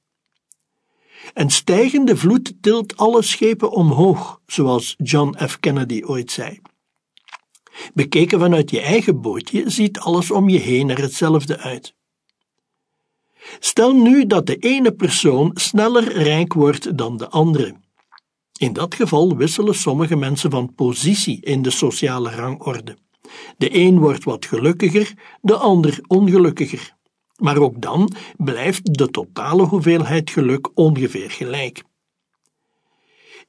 [1.35, 5.61] Een stijgende vloed tilt alle schepen omhoog, zoals John F.
[5.61, 6.61] Kennedy ooit zei.
[7.94, 11.94] Bekeken vanuit je eigen bootje ziet alles om je heen er hetzelfde uit.
[13.58, 17.74] Stel nu dat de ene persoon sneller rijk wordt dan de andere.
[18.58, 22.96] In dat geval wisselen sommige mensen van positie in de sociale rangorde.
[23.56, 26.96] De een wordt wat gelukkiger, de ander ongelukkiger.
[27.37, 31.82] Maar ook dan blijft de totale hoeveelheid geluk ongeveer gelijk.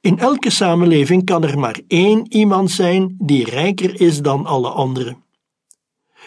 [0.04, 5.24] In elke samenleving kan er maar één iemand zijn die rijker is dan alle anderen.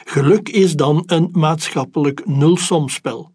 [0.04, 3.32] Geluk is dan een maatschappelijk nulsomspel.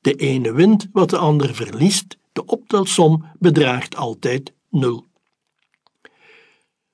[0.00, 5.06] De ene wint wat de ander verliest, de optelsom bedraagt altijd nul.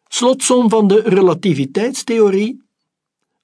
[0.09, 2.63] Slotsom van de relativiteitstheorie: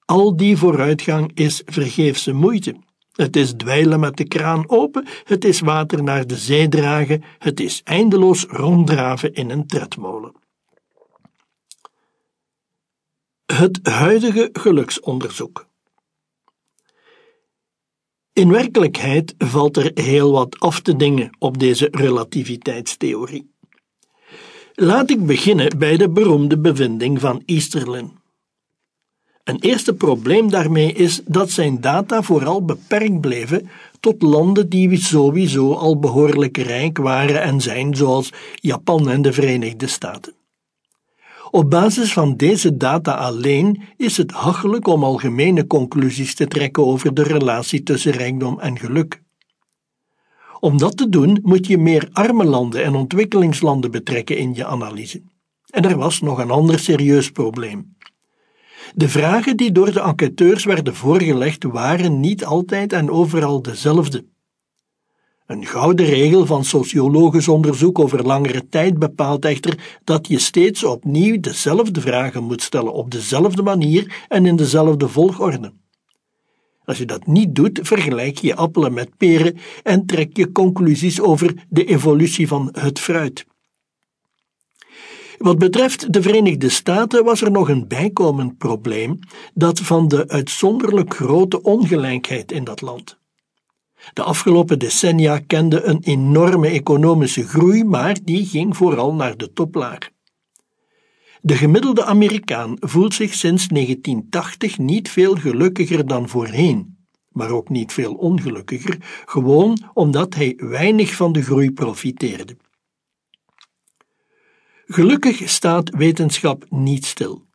[0.05, 2.75] al die vooruitgang is vergeefse moeite.
[3.21, 7.59] Het is dweilen met de kraan open, het is water naar de zee dragen, het
[7.59, 10.33] is eindeloos ronddraven in een tredmolen.
[13.45, 15.67] Het huidige geluksonderzoek.
[18.33, 23.51] In werkelijkheid valt er heel wat af te dingen op deze relativiteitstheorie.
[24.73, 28.20] Laat ik beginnen bij de beroemde bevinding van Easterlin.
[29.43, 35.73] Een eerste probleem daarmee is dat zijn data vooral beperkt bleven tot landen die sowieso
[35.73, 40.33] al behoorlijk rijk waren en zijn, zoals Japan en de Verenigde Staten.
[41.51, 47.13] Op basis van deze data alleen is het hachelijk om algemene conclusies te trekken over
[47.13, 49.21] de relatie tussen rijkdom en geluk.
[50.59, 55.21] Om dat te doen moet je meer arme landen en ontwikkelingslanden betrekken in je analyse.
[55.69, 57.95] En er was nog een ander serieus probleem.
[58.95, 64.25] De vragen die door de enquêteurs werden voorgelegd waren niet altijd en overal dezelfde.
[65.45, 71.39] Een gouden regel van sociologisch onderzoek over langere tijd bepaalt echter dat je steeds opnieuw
[71.39, 75.73] dezelfde vragen moet stellen op dezelfde manier en in dezelfde volgorde.
[76.83, 81.65] Als je dat niet doet, vergelijk je appelen met peren en trek je conclusies over
[81.69, 83.45] de evolutie van het fruit.
[85.41, 89.19] Wat betreft de Verenigde Staten was er nog een bijkomend probleem,
[89.53, 93.19] dat van de uitzonderlijk grote ongelijkheid in dat land.
[94.13, 100.09] De afgelopen decennia kende een enorme economische groei, maar die ging vooral naar de toplaag.
[101.41, 106.97] De gemiddelde Amerikaan voelt zich sinds 1980 niet veel gelukkiger dan voorheen,
[107.31, 112.55] maar ook niet veel ongelukkiger, gewoon omdat hij weinig van de groei profiteerde.
[114.93, 117.45] Gelukkig staat wetenschap niet stil.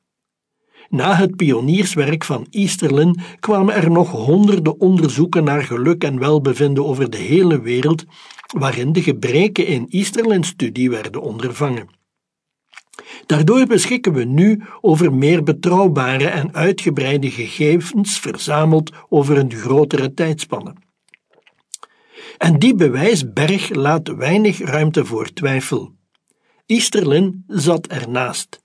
[0.88, 7.10] Na het pionierswerk van Easterlin kwamen er nog honderden onderzoeken naar geluk en welbevinden over
[7.10, 8.04] de hele wereld,
[8.58, 11.88] waarin de gebreken in Easterlins studie werden ondervangen.
[13.26, 20.74] Daardoor beschikken we nu over meer betrouwbare en uitgebreide gegevens verzameld over een grotere tijdspanne.
[22.38, 25.95] En die bewijsberg laat weinig ruimte voor twijfel.
[26.66, 28.62] Easterlin zat ernaast.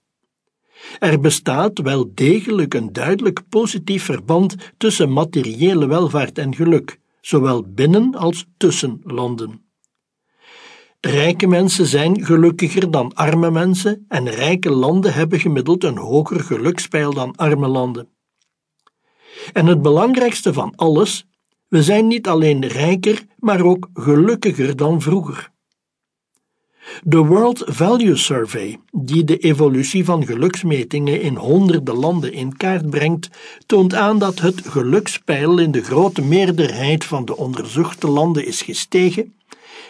[0.99, 8.15] Er bestaat wel degelijk een duidelijk positief verband tussen materiële welvaart en geluk, zowel binnen
[8.15, 9.65] als tussen landen.
[10.99, 17.13] Rijke mensen zijn gelukkiger dan arme mensen en rijke landen hebben gemiddeld een hoger gelukspeil
[17.13, 18.09] dan arme landen.
[19.53, 21.25] En het belangrijkste van alles,
[21.67, 25.51] we zijn niet alleen rijker, maar ook gelukkiger dan vroeger.
[27.03, 33.29] De World Value Survey, die de evolutie van geluksmetingen in honderden landen in kaart brengt,
[33.65, 39.33] toont aan dat het gelukspeil in de grote meerderheid van de onderzochte landen is gestegen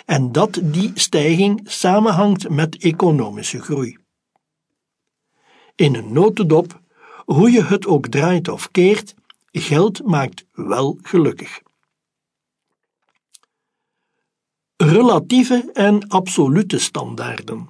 [0.06, 3.98] en dat die stijging samenhangt met economische groei.
[5.76, 6.80] In een notendop,
[7.26, 9.16] hoe je het ook draait of keert,
[9.52, 11.62] geld maakt wel gelukkig.
[14.82, 17.68] Relatieve en absolute standaarden.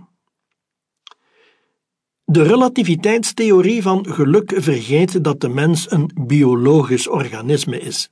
[2.24, 8.10] De relativiteitstheorie van geluk vergeet dat de mens een biologisch organisme is.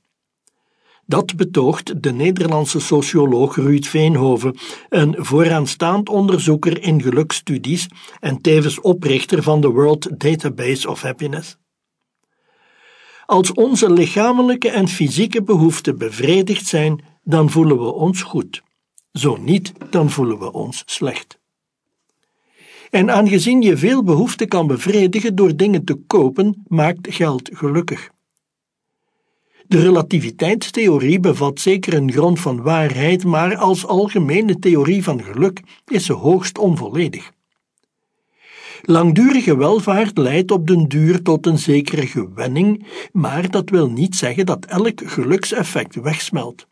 [1.06, 4.56] Dat betoogt de Nederlandse socioloog Ruud Veenhoven,
[4.88, 7.86] een vooraanstaand onderzoeker in gelukstudies
[8.18, 11.56] en tevens oprichter van de World Database of Happiness.
[13.26, 18.62] Als onze lichamelijke en fysieke behoeften bevredigd zijn, dan voelen we ons goed.
[19.12, 21.38] Zo niet, dan voelen we ons slecht.
[22.90, 28.10] En aangezien je veel behoeften kan bevredigen door dingen te kopen, maakt geld gelukkig.
[29.66, 36.04] De relativiteitstheorie bevat zeker een grond van waarheid, maar als algemene theorie van geluk is
[36.04, 37.30] ze hoogst onvolledig.
[38.82, 44.46] Langdurige welvaart leidt op den duur tot een zekere gewenning, maar dat wil niet zeggen
[44.46, 46.66] dat elk gelukseffect wegsmelt.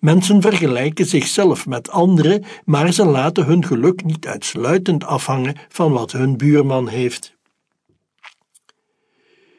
[0.00, 6.12] Mensen vergelijken zichzelf met anderen, maar ze laten hun geluk niet uitsluitend afhangen van wat
[6.12, 7.36] hun buurman heeft.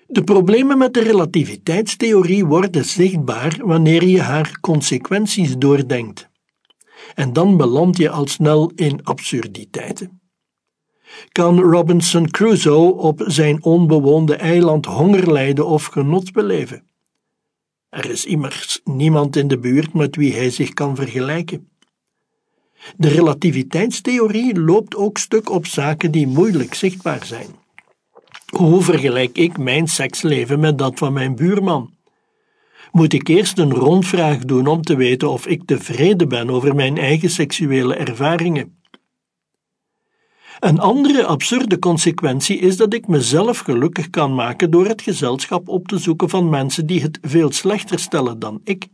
[0.07, 6.29] De problemen met de relativiteitstheorie worden zichtbaar wanneer je haar consequenties doordenkt.
[7.15, 10.21] En dan beland je al snel in absurditeiten.
[11.31, 16.92] Kan Robinson Crusoe op zijn onbewoonde eiland honger lijden of genot beleven?
[17.93, 21.69] Er is immers niemand in de buurt met wie hij zich kan vergelijken.
[22.95, 27.47] De relativiteitstheorie loopt ook stuk op zaken die moeilijk zichtbaar zijn.
[28.45, 31.93] Hoe vergelijk ik mijn seksleven met dat van mijn buurman?
[32.91, 36.97] Moet ik eerst een rondvraag doen om te weten of ik tevreden ben over mijn
[36.97, 38.82] eigen seksuele ervaringen?
[40.59, 45.87] Een andere absurde consequentie is dat ik mezelf gelukkig kan maken door het gezelschap op
[45.87, 48.87] te zoeken van mensen die het veel slechter stellen dan ik.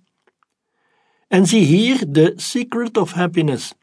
[1.27, 3.73] En zie hier de Secret of Happiness.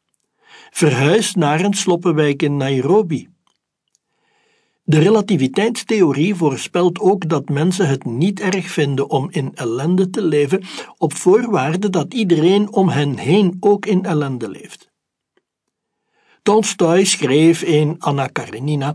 [0.71, 3.29] Verhuis naar een sloppenwijk in Nairobi.
[4.89, 10.63] De relativiteitstheorie voorspelt ook dat mensen het niet erg vinden om in ellende te leven,
[10.99, 14.86] op voorwaarde dat iedereen om hen heen ook in ellende leeft.
[16.47, 18.95] Tolstoy schreef in Anna Karenina: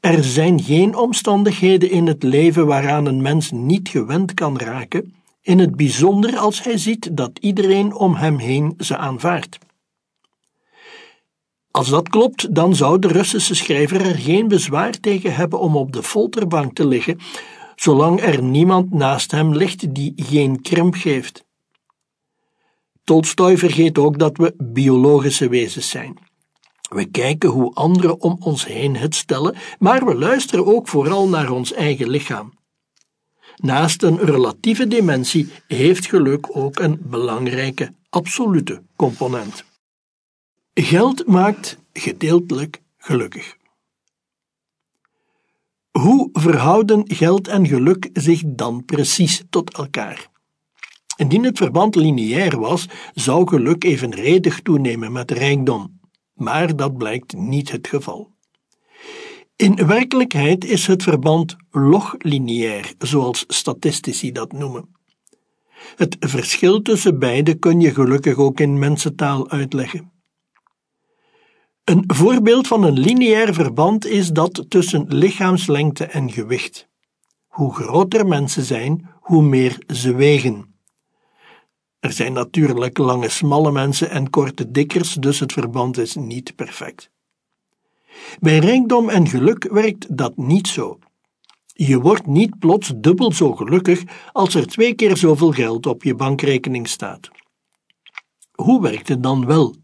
[0.00, 5.58] Er zijn geen omstandigheden in het leven waaraan een mens niet gewend kan raken, in
[5.58, 9.58] het bijzonder als hij ziet dat iedereen om hem heen ze aanvaardt.
[11.70, 15.92] Als dat klopt, dan zou de Russische schrijver er geen bezwaar tegen hebben om op
[15.92, 17.18] de folterbank te liggen,
[17.76, 21.44] zolang er niemand naast hem ligt die geen krimp geeft.
[23.04, 26.30] Tolstoy vergeet ook dat we biologische wezens zijn.
[26.92, 31.50] We kijken hoe anderen om ons heen het stellen, maar we luisteren ook vooral naar
[31.50, 32.52] ons eigen lichaam.
[33.56, 39.64] Naast een relatieve dimensie heeft geluk ook een belangrijke absolute component.
[40.74, 43.56] Geld maakt gedeeltelijk gelukkig.
[45.90, 50.30] Hoe verhouden geld en geluk zich dan precies tot elkaar?
[51.16, 56.00] Indien het verband lineair was, zou geluk evenredig toenemen met rijkdom
[56.34, 58.30] maar dat blijkt niet het geval.
[59.56, 64.88] In werkelijkheid is het verband loglineair, zoals statistici dat noemen.
[65.96, 70.12] Het verschil tussen beide kun je gelukkig ook in mensentaal uitleggen.
[71.84, 76.88] Een voorbeeld van een lineair verband is dat tussen lichaamslengte en gewicht.
[77.46, 80.71] Hoe groter mensen zijn, hoe meer ze wegen.
[82.02, 87.10] Er zijn natuurlijk lange smalle mensen en korte dikkers, dus het verband is niet perfect.
[88.40, 90.98] Bij rijkdom en geluk werkt dat niet zo.
[91.66, 96.14] Je wordt niet plots dubbel zo gelukkig als er twee keer zoveel geld op je
[96.14, 97.30] bankrekening staat.
[98.52, 99.76] Hoe werkt het dan wel?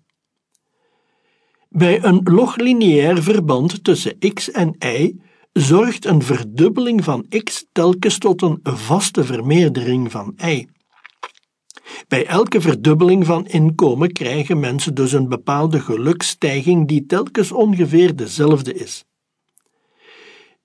[1.69, 5.15] Bij een loglineair verband tussen x en y
[5.53, 10.67] zorgt een verdubbeling van x telkens tot een vaste vermeerdering van y.
[12.09, 18.75] Bij elke verdubbeling van inkomen krijgen mensen dus een bepaalde geluksstijging die telkens ongeveer dezelfde
[18.75, 19.05] is.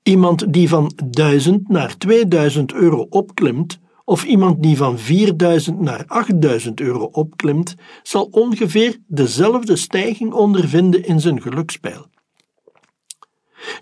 [0.03, 6.79] Iemand die van 1000 naar 2000 euro opklimt, of iemand die van 4000 naar 8000
[6.79, 12.07] euro opklimt, zal ongeveer dezelfde stijging ondervinden in zijn gelukspeil.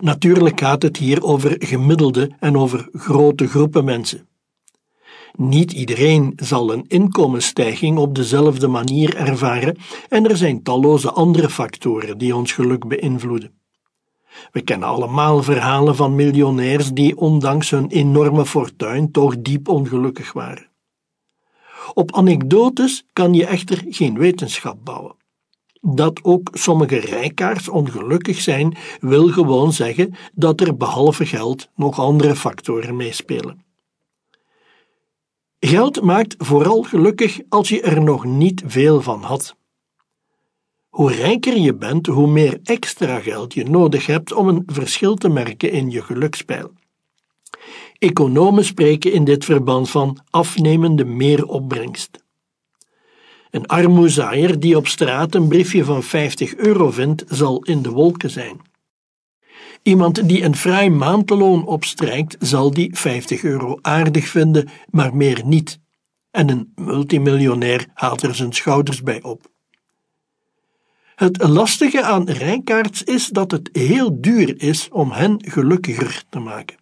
[0.00, 4.26] Natuurlijk gaat het hier over gemiddelde en over grote groepen mensen.
[5.36, 9.76] Niet iedereen zal een inkomensstijging op dezelfde manier ervaren
[10.08, 13.60] en er zijn talloze andere factoren die ons geluk beïnvloeden.
[14.52, 20.70] We kennen allemaal verhalen van miljonairs die ondanks hun enorme fortuin toch diep ongelukkig waren.
[21.94, 25.14] Op anekdotes kan je echter geen wetenschap bouwen.
[25.80, 32.36] Dat ook sommige rijkaars ongelukkig zijn, wil gewoon zeggen dat er behalve geld nog andere
[32.36, 33.64] factoren meespelen.
[35.64, 39.56] Geld maakt vooral gelukkig als je er nog niet veel van had.
[40.88, 45.28] Hoe rijker je bent, hoe meer extra geld je nodig hebt om een verschil te
[45.28, 46.72] merken in je gelukspeil.
[47.98, 52.24] Economen spreken in dit verband van afnemende meeropbrengst.
[53.50, 58.30] Een armoezaaier die op straat een briefje van 50 euro vindt, zal in de wolken
[58.30, 58.60] zijn.
[59.82, 65.80] Iemand die een fraai maandloon opstrijkt, zal die 50 euro aardig vinden, maar meer niet.
[66.30, 69.50] En een multimiljonair haalt er zijn schouders bij op.
[71.14, 76.76] Het lastige aan rijkaards is dat het heel duur is om hen gelukkiger te maken.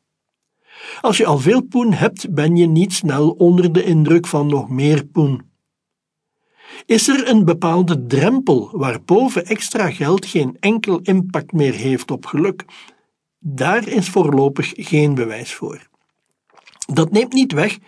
[1.01, 4.69] Als je al veel poen hebt, ben je niet snel onder de indruk van nog
[4.69, 5.50] meer poen.
[6.87, 12.65] Is er een bepaalde drempel waarboven extra geld geen enkel impact meer heeft op geluk?
[13.39, 15.89] Daar is voorlopig geen bewijs voor.
[16.93, 17.79] Dat neemt niet weg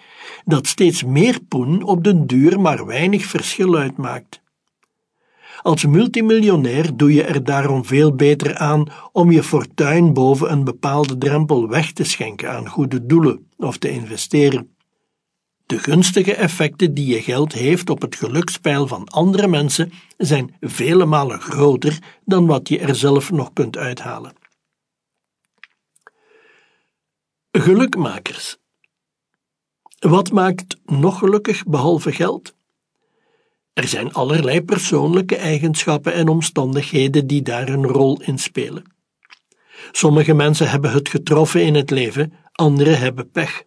[0.44, 4.42] dat steeds meer poen op den duur maar weinig verschil uitmaakt.
[5.62, 11.18] Als multimiljonair doe je er daarom veel beter aan om je fortuin boven een bepaalde
[11.18, 14.76] drempel weg te schenken aan goede doelen of te investeren.
[15.72, 21.04] De gunstige effecten die je geld heeft op het gelukspeil van andere mensen zijn vele
[21.04, 24.34] malen groter dan wat je er zelf nog kunt uithalen.
[27.50, 28.58] Gelukmakers.
[29.98, 32.54] Wat maakt nog gelukkig behalve geld?
[33.72, 38.94] Er zijn allerlei persoonlijke eigenschappen en omstandigheden die daar een rol in spelen.
[39.92, 43.64] Sommige mensen hebben het getroffen in het leven, anderen hebben pech.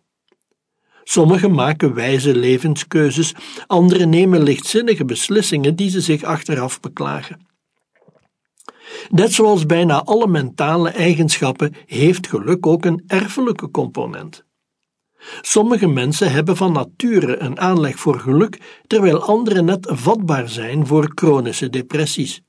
[1.08, 3.34] Sommigen maken wijze levenskeuzes,
[3.68, 7.48] anderen nemen lichtzinnige beslissingen die ze zich achteraf beklagen.
[9.10, 14.44] Net zoals bijna alle mentale eigenschappen heeft geluk ook een erfelijke component.
[15.42, 21.12] Sommige mensen hebben van nature een aanleg voor geluk, terwijl anderen net vatbaar zijn voor
[21.16, 22.42] chronische depressies.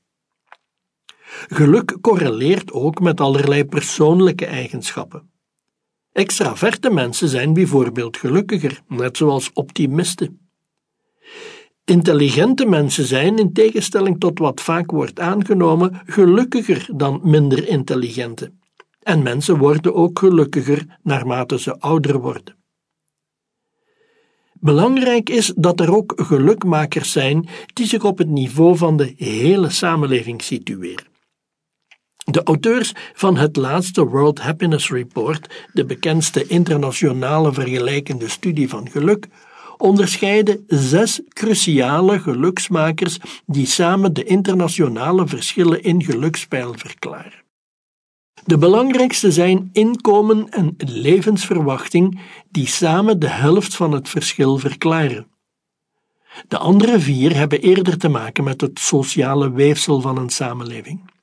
[1.47, 5.31] Geluk correleert ook met allerlei persoonlijke eigenschappen.
[6.17, 10.49] Extraverte mensen zijn bijvoorbeeld gelukkiger, net zoals optimisten.
[11.85, 18.51] Intelligente mensen zijn, in tegenstelling tot wat vaak wordt aangenomen, gelukkiger dan minder intelligente.
[18.99, 22.57] En mensen worden ook gelukkiger naarmate ze ouder worden.
[24.53, 29.69] Belangrijk is dat er ook gelukmakers zijn die zich op het niveau van de hele
[29.69, 31.16] samenleving situeren.
[32.31, 39.27] De auteurs van het laatste World Happiness Report, de bekendste internationale vergelijkende studie van geluk,
[39.77, 47.43] onderscheiden zes cruciale geluksmakers die samen de internationale verschillen in gelukspeil verklaren.
[48.45, 52.19] De belangrijkste zijn inkomen en levensverwachting,
[52.51, 55.27] die samen de helft van het verschil verklaren.
[56.47, 61.15] De andere vier hebben eerder te maken met het sociale weefsel van een samenleving.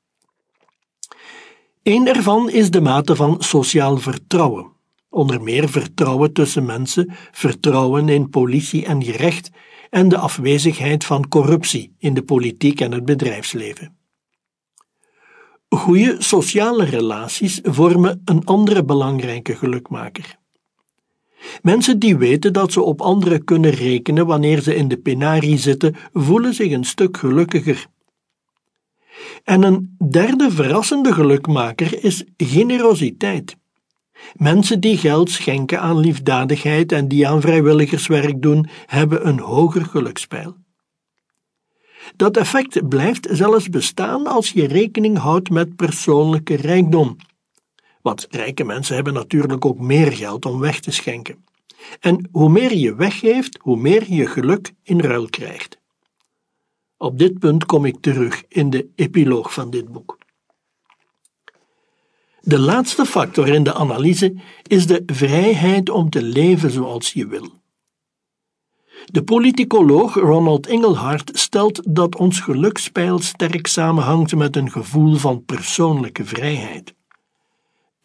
[1.85, 4.71] Een ervan is de mate van sociaal vertrouwen,
[5.09, 9.51] onder meer vertrouwen tussen mensen, vertrouwen in politie en gerecht
[9.89, 13.97] en de afwezigheid van corruptie in de politiek en het bedrijfsleven.
[15.69, 20.37] Goede sociale relaties vormen een andere belangrijke gelukmaker.
[21.61, 25.95] Mensen die weten dat ze op anderen kunnen rekenen wanneer ze in de penarie zitten,
[26.13, 27.87] voelen zich een stuk gelukkiger.
[29.45, 33.55] En een derde verrassende gelukmaker is generositeit.
[34.33, 40.55] Mensen die geld schenken aan liefdadigheid en die aan vrijwilligerswerk doen, hebben een hoger gelukspeil.
[42.15, 47.15] Dat effect blijft zelfs bestaan als je rekening houdt met persoonlijke rijkdom.
[48.01, 51.45] Want rijke mensen hebben natuurlijk ook meer geld om weg te schenken.
[51.99, 55.79] En hoe meer je weggeeft, hoe meer je geluk in ruil krijgt.
[56.97, 60.17] Op dit punt kom ik terug in de epiloog van dit boek.
[62.41, 67.49] De laatste factor in de analyse is de vrijheid om te leven zoals je wil.
[69.05, 76.25] De politicoloog Ronald Engelhart stelt dat ons gelukspeil sterk samenhangt met een gevoel van persoonlijke
[76.25, 76.95] vrijheid.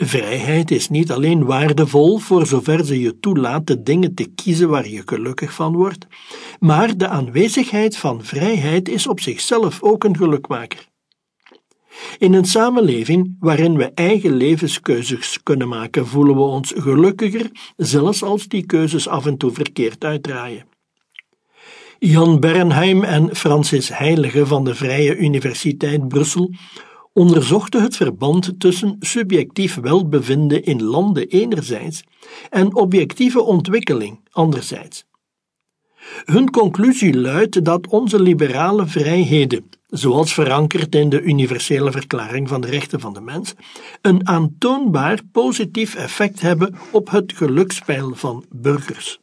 [0.03, 4.89] Vrijheid is niet alleen waardevol voor zover ze je toelaat de dingen te kiezen waar
[4.89, 6.07] je gelukkig van wordt,
[6.61, 10.89] maar de aanwezigheid van vrijheid is op zichzelf ook een gelukmaker.
[12.19, 18.49] In een samenleving waarin we eigen levenskeuzes kunnen maken, voelen we ons gelukkiger, zelfs als
[18.49, 20.65] die keuzes af en toe verkeerd uitdraaien.
[21.99, 26.51] Jan Bernheim en Francis Heilige van de Vrije Universiteit Brussel
[27.13, 32.05] onderzochten het verband tussen subjectief welbevinden in landen enerzijds
[32.51, 35.05] en objectieve ontwikkeling anderzijds.
[36.25, 42.67] Hun conclusie luidt dat onze liberale vrijheden, zoals verankerd in de Universele Verklaring van de
[42.67, 43.55] Rechten van de Mens,
[44.03, 49.21] een aantoonbaar positief effect hebben op het gelukspeil van burgers.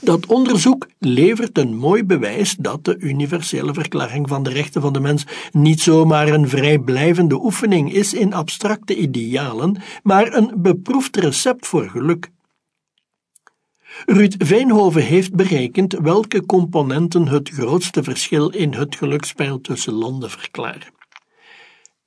[0.00, 5.00] Dat onderzoek levert een mooi bewijs dat de Universele Verklaring van de Rechten van de
[5.00, 11.88] Mens niet zomaar een vrijblijvende oefening is in abstracte idealen, maar een beproefd recept voor
[11.88, 12.30] geluk.
[14.06, 21.01] Ruud Veenhoven heeft berekend welke componenten het grootste verschil in het gelukspeil tussen landen verklaren.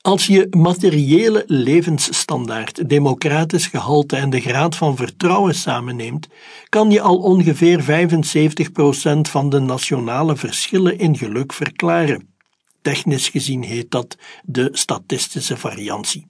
[0.05, 6.27] Als je materiële levensstandaard, democratisch gehalte en de graad van vertrouwen samenneemt,
[6.69, 12.35] kan je al ongeveer 75% van de nationale verschillen in geluk verklaren.
[12.81, 16.25] Technisch gezien heet dat de statistische variantie.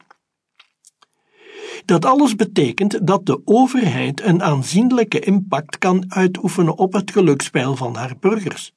[1.85, 7.95] Dat alles betekent dat de overheid een aanzienlijke impact kan uitoefenen op het gelukspeil van
[7.95, 8.74] haar burgers.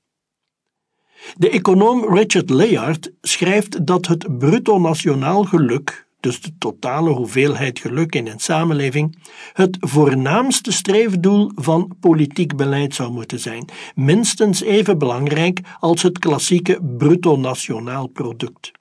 [1.37, 8.15] De econoom Richard Layard schrijft dat het bruto nationaal geluk, dus de totale hoeveelheid geluk
[8.15, 9.19] in een samenleving,
[9.53, 16.79] het voornaamste streefdoel van politiek beleid zou moeten zijn, minstens even belangrijk als het klassieke
[16.99, 18.78] bruto nationaal product.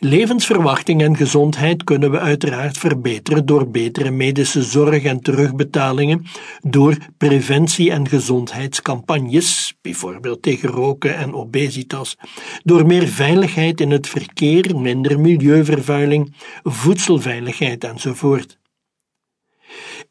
[0.00, 6.24] Levensverwachting en gezondheid kunnen we uiteraard verbeteren door betere medische zorg en terugbetalingen,
[6.60, 12.16] door preventie- en gezondheidscampagnes, bijvoorbeeld tegen roken en obesitas,
[12.64, 18.58] door meer veiligheid in het verkeer, minder milieuvervuiling, voedselveiligheid enzovoort.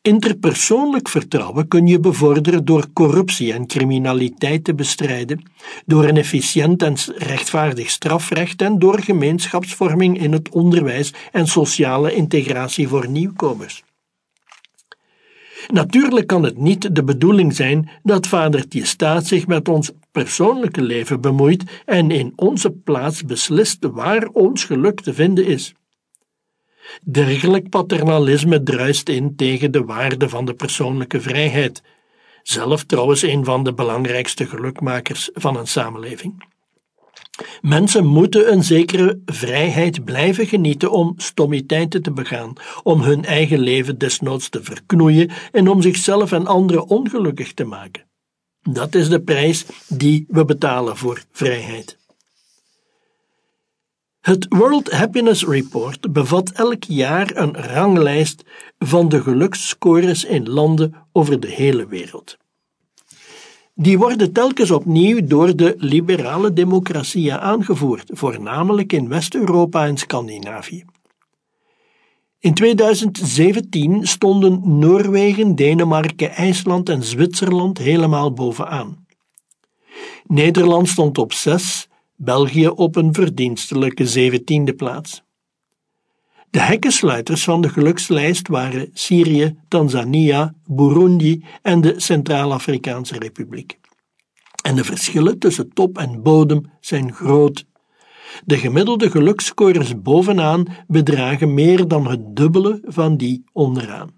[0.08, 5.44] Interpersoonlijk vertrouwen kun je bevorderen door corruptie en criminaliteit te bestrijden,
[5.86, 12.88] door een efficiënt en rechtvaardig strafrecht en door gemeenschapsvorming in het onderwijs en sociale integratie
[12.88, 13.84] voor nieuwkomers.
[15.68, 21.22] Natuurlijk kan het niet de bedoeling zijn dat vadertje staat zich met ons persoonlijke leven
[21.22, 25.74] bemoeit en in onze plaats beslist waar ons geluk te vinden is.
[27.04, 31.84] Dergelijk paternalisme druist in tegen de waarde van de persoonlijke vrijheid,
[32.44, 36.44] zelf trouwens een van de belangrijkste gelukmakers van een samenleving.
[37.62, 43.98] Mensen moeten een zekere vrijheid blijven genieten om stommiteiten te begaan, om hun eigen leven
[43.98, 48.06] desnoods te verknoeien en om zichzelf en anderen ongelukkig te maken.
[48.62, 51.98] Dat is de prijs die we betalen voor vrijheid.
[54.28, 58.44] Het World Happiness Report bevat elk jaar een ranglijst
[58.80, 62.38] van de geluksscores in landen over de hele wereld.
[63.74, 70.86] Die worden telkens opnieuw door de liberale democratieën aangevoerd, voornamelijk in West-Europa en Scandinavië.
[72.40, 79.06] In 2017 stonden Noorwegen, Denemarken, IJsland en Zwitserland helemaal bovenaan.
[80.26, 81.87] Nederland stond op 6
[82.20, 85.24] België op een verdienstelijke zeventiende plaats.
[86.50, 93.80] De hekkensluiters van de gelukslijst waren Syrië, Tanzania, Burundi en de Centraal-Afrikaanse Republiek.
[94.64, 97.66] En de verschillen tussen top en bodem zijn groot.
[98.46, 104.17] De gemiddelde geluksscores bovenaan bedragen meer dan het dubbele van die onderaan.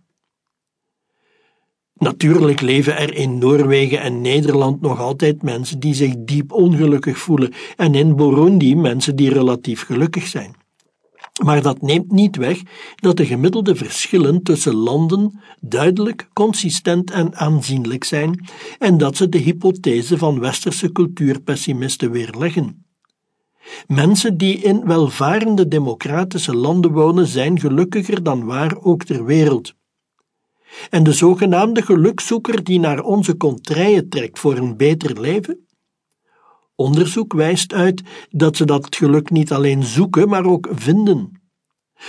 [2.00, 7.54] Natuurlijk leven er in Noorwegen en Nederland nog altijd mensen die zich diep ongelukkig voelen
[7.76, 10.56] en in Burundi mensen die relatief gelukkig zijn.
[11.44, 12.62] Maar dat neemt niet weg
[12.96, 18.46] dat de gemiddelde verschillen tussen landen duidelijk, consistent en aanzienlijk zijn
[18.80, 22.86] en dat ze de hypothese van westerse cultuurpessimisten weerleggen.
[23.88, 29.78] Mensen die in welvarende democratische landen wonen zijn gelukkiger dan waar ook ter wereld.
[30.90, 35.68] En de zogenaamde gelukzoeker die naar onze contraien trekt voor een beter leven?
[36.76, 41.42] Onderzoek wijst uit dat ze dat geluk niet alleen zoeken, maar ook vinden.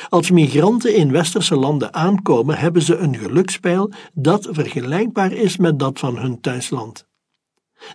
[0.08, 5.98] Als migranten in westerse landen aankomen, hebben ze een gelukspeil dat vergelijkbaar is met dat
[5.98, 7.08] van hun thuisland.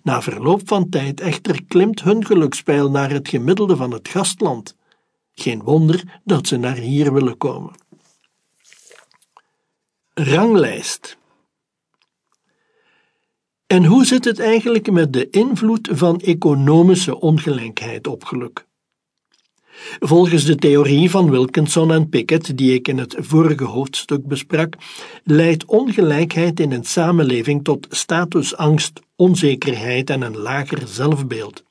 [0.04, 4.76] Na verloop van tijd echter klimt hun gelukspeil naar het gemiddelde van het gastland.
[5.34, 7.74] Geen wonder dat ze naar hier willen komen.
[10.22, 11.18] Ranglijst.
[13.68, 18.66] En hoe zit het eigenlijk met de invloed van economische ongelijkheid op geluk?
[20.00, 24.74] Volgens de theorie van Wilkinson en Pickett, die ik in het vorige hoofdstuk besprak,
[25.24, 31.64] leidt ongelijkheid in een samenleving tot statusangst, onzekerheid en een lager zelfbeeld.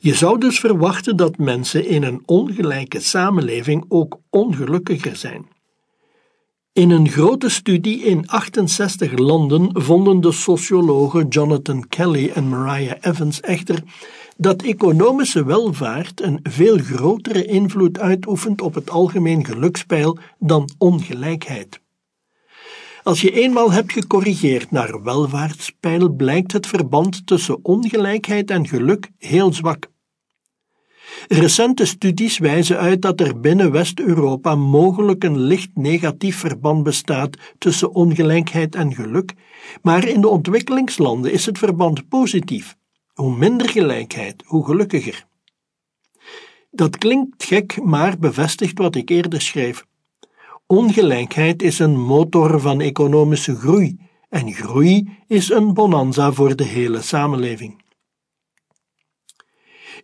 [0.00, 5.49] Je zou dus verwachten dat mensen in een ongelijke samenleving ook ongelukkiger zijn.
[6.72, 13.40] In een grote studie in 68 landen vonden de sociologen Jonathan Kelly en Mariah Evans
[13.40, 13.82] echter
[14.36, 21.80] dat economische welvaart een veel grotere invloed uitoefent op het algemeen gelukspeil dan ongelijkheid.
[23.02, 29.52] Als je eenmaal hebt gecorrigeerd naar welvaartspeil, blijkt het verband tussen ongelijkheid en geluk heel
[29.52, 29.88] zwak.
[31.28, 37.94] Recente studies wijzen uit dat er binnen West-Europa mogelijk een licht negatief verband bestaat tussen
[37.94, 39.34] ongelijkheid en geluk,
[39.82, 42.76] maar in de ontwikkelingslanden is het verband positief.
[43.14, 45.26] Hoe minder gelijkheid, hoe gelukkiger.
[46.70, 49.86] Dat klinkt gek, maar bevestigt wat ik eerder schreef.
[50.66, 53.98] Ongelijkheid is een motor van economische groei,
[54.28, 57.79] en groei is een bonanza voor de hele samenleving.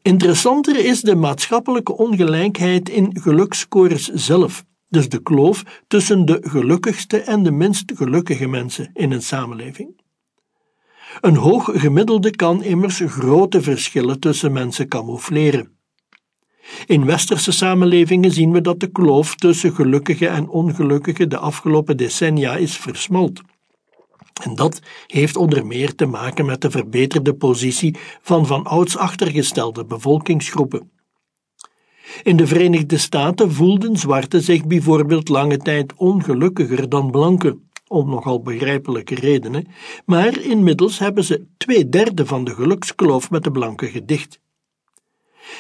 [0.07, 7.43] Interessanter is de maatschappelijke ongelijkheid in geluksscores zelf, dus de kloof tussen de gelukkigste en
[7.43, 10.01] de minst gelukkige mensen in een samenleving.
[11.21, 15.79] Een hoog gemiddelde kan immers grote verschillen tussen mensen camoufleren.
[16.87, 22.57] In westerse samenlevingen zien we dat de kloof tussen gelukkige en ongelukkige de afgelopen decennia
[22.57, 23.41] is versmalt.
[24.43, 29.85] En dat heeft onder meer te maken met de verbeterde positie van van ouds achtergestelde
[29.85, 30.91] bevolkingsgroepen.
[32.23, 38.43] In de Verenigde Staten voelden zwarten zich bijvoorbeeld lange tijd ongelukkiger dan blanken, om nogal
[38.43, 39.67] begrijpelijke redenen,
[40.05, 44.41] maar inmiddels hebben ze twee derde van de gelukskloof met de blanken gedicht.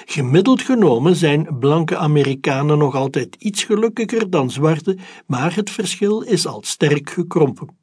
[0.05, 4.97] Gemiddeld genomen zijn blanke Amerikanen nog altijd iets gelukkiger dan zwarte,
[5.27, 7.76] maar het verschil is al sterk gekrompen.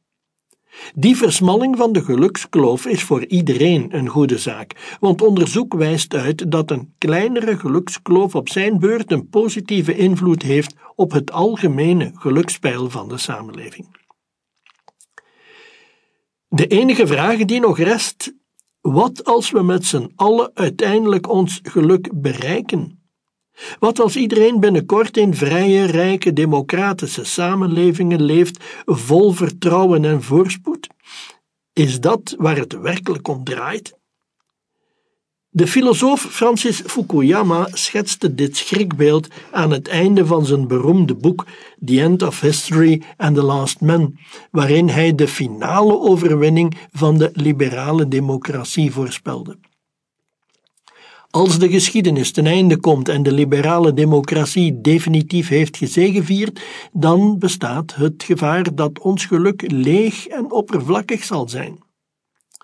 [0.95, 6.51] Die versmalling van de gelukskloof is voor iedereen een goede zaak, want onderzoek wijst uit
[6.51, 12.89] dat een kleinere gelukskloof op zijn beurt een positieve invloed heeft op het algemene gelukspeil
[12.89, 14.01] van de samenleving.
[16.47, 18.33] De enige vraag die nog rest:
[18.81, 23.02] wat als we met z'n allen uiteindelijk ons geluk bereiken?
[23.79, 30.87] Wat als iedereen binnenkort in vrije, rijke, democratische samenlevingen leeft, vol vertrouwen en voorspoed?
[31.73, 33.97] Is dat waar het werkelijk om draait?
[35.55, 41.45] De filosoof Francis Fukuyama schetste dit schrikbeeld aan het einde van zijn beroemde boek
[41.85, 44.17] The End of History and the Last Man,
[44.51, 49.57] waarin hij de finale overwinning van de liberale democratie voorspelde.
[51.35, 56.61] Als de geschiedenis ten einde komt en de liberale democratie definitief heeft gezegevierd,
[56.91, 61.83] dan bestaat het gevaar dat ons geluk leeg en oppervlakkig zal zijn.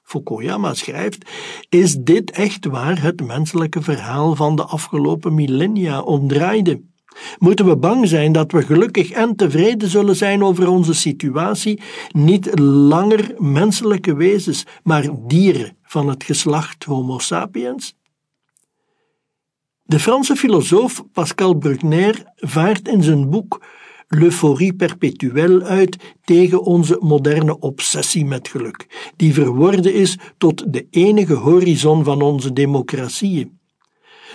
[0.04, 1.30] Fukuyama schrijft:
[1.70, 6.82] Is dit echt waar het menselijke verhaal van de afgelopen millennia omdraaide?
[7.38, 12.60] Moeten we bang zijn dat we gelukkig en tevreden zullen zijn over onze situatie, niet
[12.60, 17.98] langer menselijke wezens, maar dieren van het geslacht Homo sapiens?
[19.90, 23.66] De Franse filosoof Pascal Bruckner vaart in zijn boek
[24.08, 31.34] L'euphorie perpetuelle uit tegen onze moderne obsessie met geluk, die verworden is tot de enige
[31.34, 33.60] horizon van onze democratieën.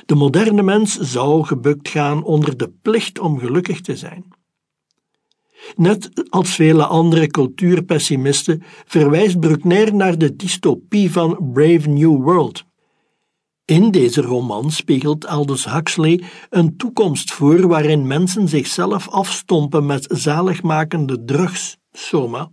[0.07, 4.24] De moderne mens zou gebukt gaan onder de plicht om gelukkig te zijn.
[5.76, 12.64] Net als vele andere cultuurpessimisten verwijst Bruckner naar de dystopie van Brave New World
[13.64, 21.24] in deze roman spiegelt Aldous Huxley een toekomst voor waarin mensen zichzelf afstompen met zaligmakende
[21.24, 22.50] drugs, soma.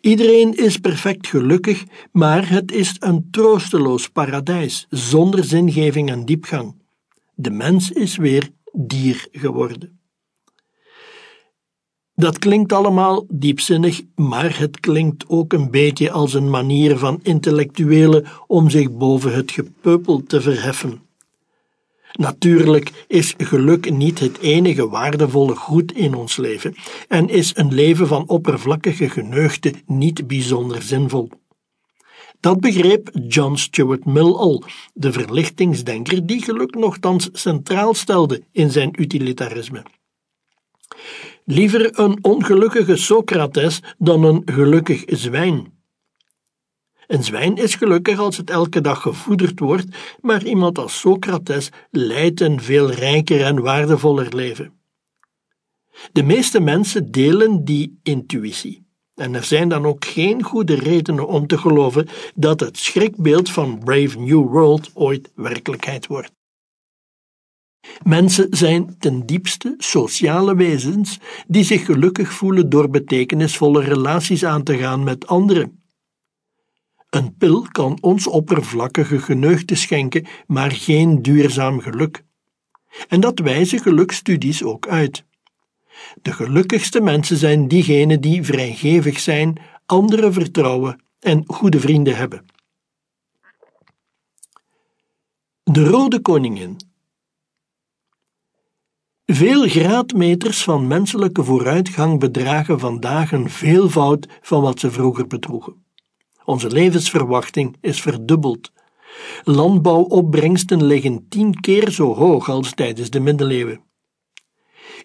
[0.00, 6.74] Iedereen is perfect gelukkig, maar het is een troosteloos paradijs, zonder zingeving en diepgang.
[7.34, 10.01] De mens is weer dier geworden.
[12.22, 18.24] Dat klinkt allemaal diepzinnig, maar het klinkt ook een beetje als een manier van intellectuelen
[18.46, 21.00] om zich boven het gepeupel te verheffen.
[22.12, 26.74] Natuurlijk is geluk niet het enige waardevolle goed in ons leven
[27.08, 31.30] en is een leven van oppervlakkige geneugde niet bijzonder zinvol.
[32.40, 34.62] Dat begreep John Stuart Mill al,
[34.94, 39.82] de verlichtingsdenker die geluk nogthans centraal stelde in zijn utilitarisme.
[41.44, 45.72] Liever een ongelukkige Socrates dan een gelukkig zwijn.
[47.06, 52.40] Een zwijn is gelukkig als het elke dag gevoederd wordt, maar iemand als Socrates leidt
[52.40, 54.72] een veel rijker en waardevoller leven.
[56.12, 58.86] De meeste mensen delen die intuïtie.
[59.14, 63.78] En er zijn dan ook geen goede redenen om te geloven dat het schrikbeeld van
[63.78, 66.32] Brave New World ooit werkelijkheid wordt.
[68.02, 74.78] Mensen zijn ten diepste sociale wezens die zich gelukkig voelen door betekenisvolle relaties aan te
[74.78, 75.82] gaan met anderen.
[77.10, 82.24] Een pil kan ons oppervlakkige geneugte schenken, maar geen duurzaam geluk.
[83.08, 85.24] En dat wijzen gelukstudies ook uit.
[86.22, 92.44] De gelukkigste mensen zijn diegenen die vrijgevig zijn, anderen vertrouwen en goede vrienden hebben.
[95.62, 96.76] De Rode Koningin
[99.34, 105.84] Veel graadmeters van menselijke vooruitgang bedragen vandaag een veelvoud van wat ze vroeger bedroegen.
[106.44, 108.72] Onze levensverwachting is verdubbeld.
[109.44, 113.80] Landbouwopbrengsten liggen tien keer zo hoog als tijdens de middeleeuwen.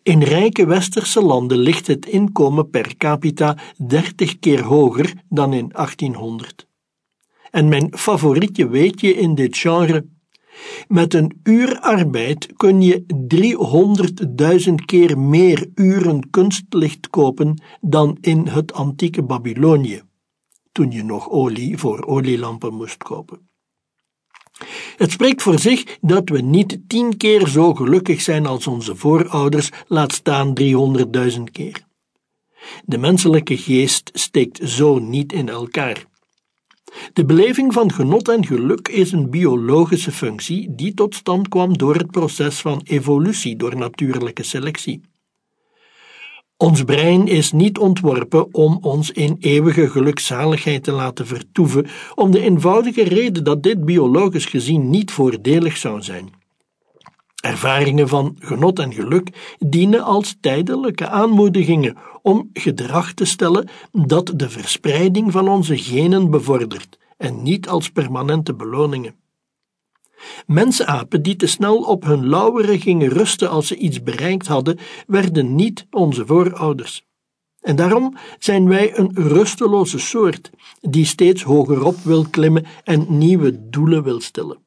[0.03, 3.57] In rijke westerse landen ligt het inkomen per capita
[3.87, 6.67] 30 keer hoger dan in 1800.
[7.51, 10.16] En mijn favorietje weetje in dit genre.
[10.87, 13.05] Met een uur arbeid kun je
[14.67, 20.01] 300.000 keer meer uren kunstlicht kopen dan in het antieke Babylonië,
[20.71, 23.49] toen je nog olie voor olielampen moest kopen.
[24.95, 29.69] Het spreekt voor zich dat we niet tien keer zo gelukkig zijn als onze voorouders,
[29.87, 31.85] laat staan 300.000 keer.
[32.85, 36.05] De menselijke geest steekt zo niet in elkaar.
[37.13, 41.95] De beleving van genot en geluk is een biologische functie die tot stand kwam door
[41.95, 45.01] het proces van evolutie door natuurlijke selectie.
[46.57, 52.39] Ons brein is niet ontworpen om ons in eeuwige gelukzaligheid te laten vertoeven, om de
[52.39, 56.29] eenvoudige reden dat dit biologisch gezien niet voordelig zou zijn.
[57.43, 61.97] Ervaringen van genot en geluk dienen als tijdelijke aanmoedigingen
[62.27, 68.53] om gedrag te stellen dat de verspreiding van onze genen bevordert en niet als permanente
[68.53, 69.15] beloningen.
[70.45, 75.55] Mensapen die te snel op hun lauweren gingen rusten als ze iets bereikt hadden, werden
[75.55, 77.05] niet onze voorouders.
[77.61, 80.49] En daarom zijn wij een rusteloze soort,
[80.81, 84.66] die steeds hogerop wil klimmen en nieuwe doelen wil stellen.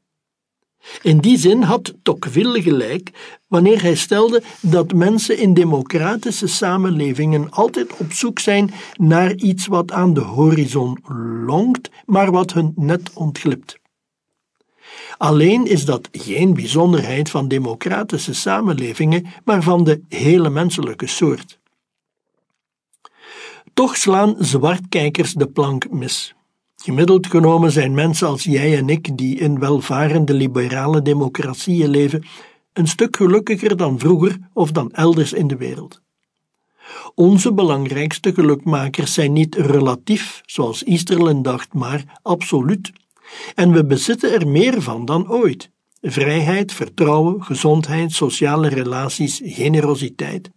[1.02, 3.10] In die zin had Tocqueville gelijk
[3.48, 9.92] wanneer hij stelde dat mensen in democratische samenlevingen altijd op zoek zijn naar iets wat
[9.92, 10.98] aan de horizon
[11.46, 13.78] longt, maar wat hun net ontglipt.
[15.18, 21.58] Alleen is dat geen bijzonderheid van democratische samenlevingen, maar van de hele menselijke soort.
[23.74, 26.34] Toch slaan zwartkijkers de plank mis.
[26.82, 32.24] Gemiddeld genomen zijn mensen als jij en ik, die in welvarende liberale democratieën leven,
[32.72, 36.00] een stuk gelukkiger dan vroeger of dan elders in de wereld.
[37.14, 42.92] Onze belangrijkste gelukmakers zijn niet relatief, zoals Easterlin dacht, maar absoluut.
[43.54, 45.70] En we bezitten er meer van dan ooit:
[46.00, 50.50] vrijheid, vertrouwen, gezondheid, sociale relaties, generositeit.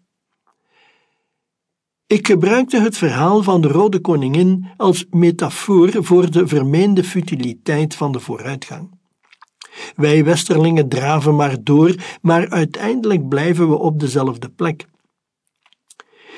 [2.08, 8.12] Ik gebruikte het verhaal van de Rode Koningin als metafoor voor de vermeende futiliteit van
[8.12, 9.01] de vooruitgang.
[9.95, 14.86] Wij Westerlingen draven maar door, maar uiteindelijk blijven we op dezelfde plek.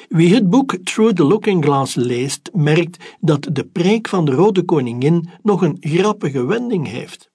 [0.09, 4.63] Wie het boek Through the Looking Glass leest, merkt dat de preek van de Rode
[4.63, 7.30] Koningin nog een grappige wending heeft.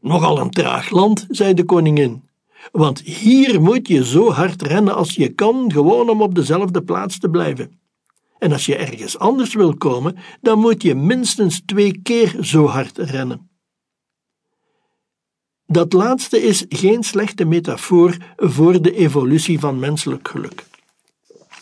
[0.00, 2.28] Nogal een traag land, zei de koningin,
[2.70, 7.18] want hier moet je zo hard rennen als je kan, gewoon om op dezelfde plaats
[7.18, 7.80] te blijven.
[8.38, 12.98] En als je ergens anders wil komen, dan moet je minstens twee keer zo hard
[12.98, 13.50] rennen.
[15.66, 20.64] Dat laatste is geen slechte metafoor voor de evolutie van menselijk geluk.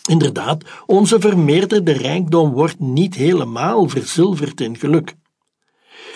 [0.09, 5.15] Inderdaad, onze vermeerderde rijkdom wordt niet helemaal verzilverd in geluk.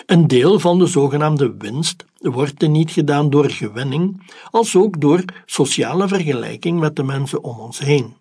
[0.05, 6.07] Een deel van de zogenaamde winst wordt niet gedaan door gewenning, als ook door sociale
[6.07, 8.13] vergelijking met de mensen om ons heen.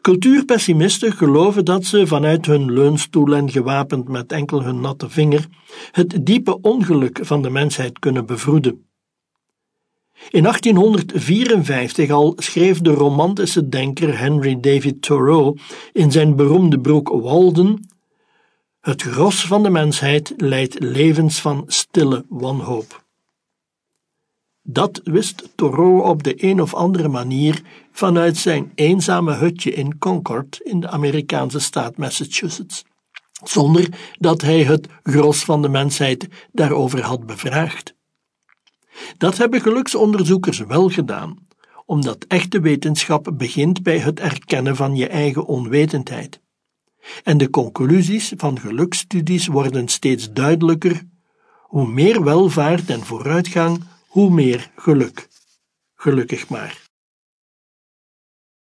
[0.00, 5.46] Cultuurpessimisten geloven dat ze vanuit hun leunstoel en gewapend met enkel hun natte vinger
[5.92, 8.86] het diepe ongeluk van de mensheid kunnen bevroeden.
[10.30, 15.58] In 1854 al schreef de romantische denker Henry David Thoreau
[15.92, 17.88] in zijn beroemde boek Walden:
[18.82, 23.04] Het gros van de mensheid leidt levens van stille wanhoop.
[24.62, 27.62] Dat wist Thoreau op de een of andere manier
[27.92, 32.84] vanuit zijn eenzame hutje in Concord in de Amerikaanse staat Massachusetts,
[33.44, 37.94] zonder dat hij het gros van de mensheid daarover had bevraagd.
[39.18, 41.46] Dat hebben geluksonderzoekers wel gedaan,
[41.86, 46.40] omdat echte wetenschap begint bij het erkennen van je eigen onwetendheid.
[47.22, 51.02] En de conclusies van geluksstudies worden steeds duidelijker:
[51.62, 55.28] hoe meer welvaart en vooruitgang, hoe meer geluk.
[55.94, 56.90] Gelukkig maar.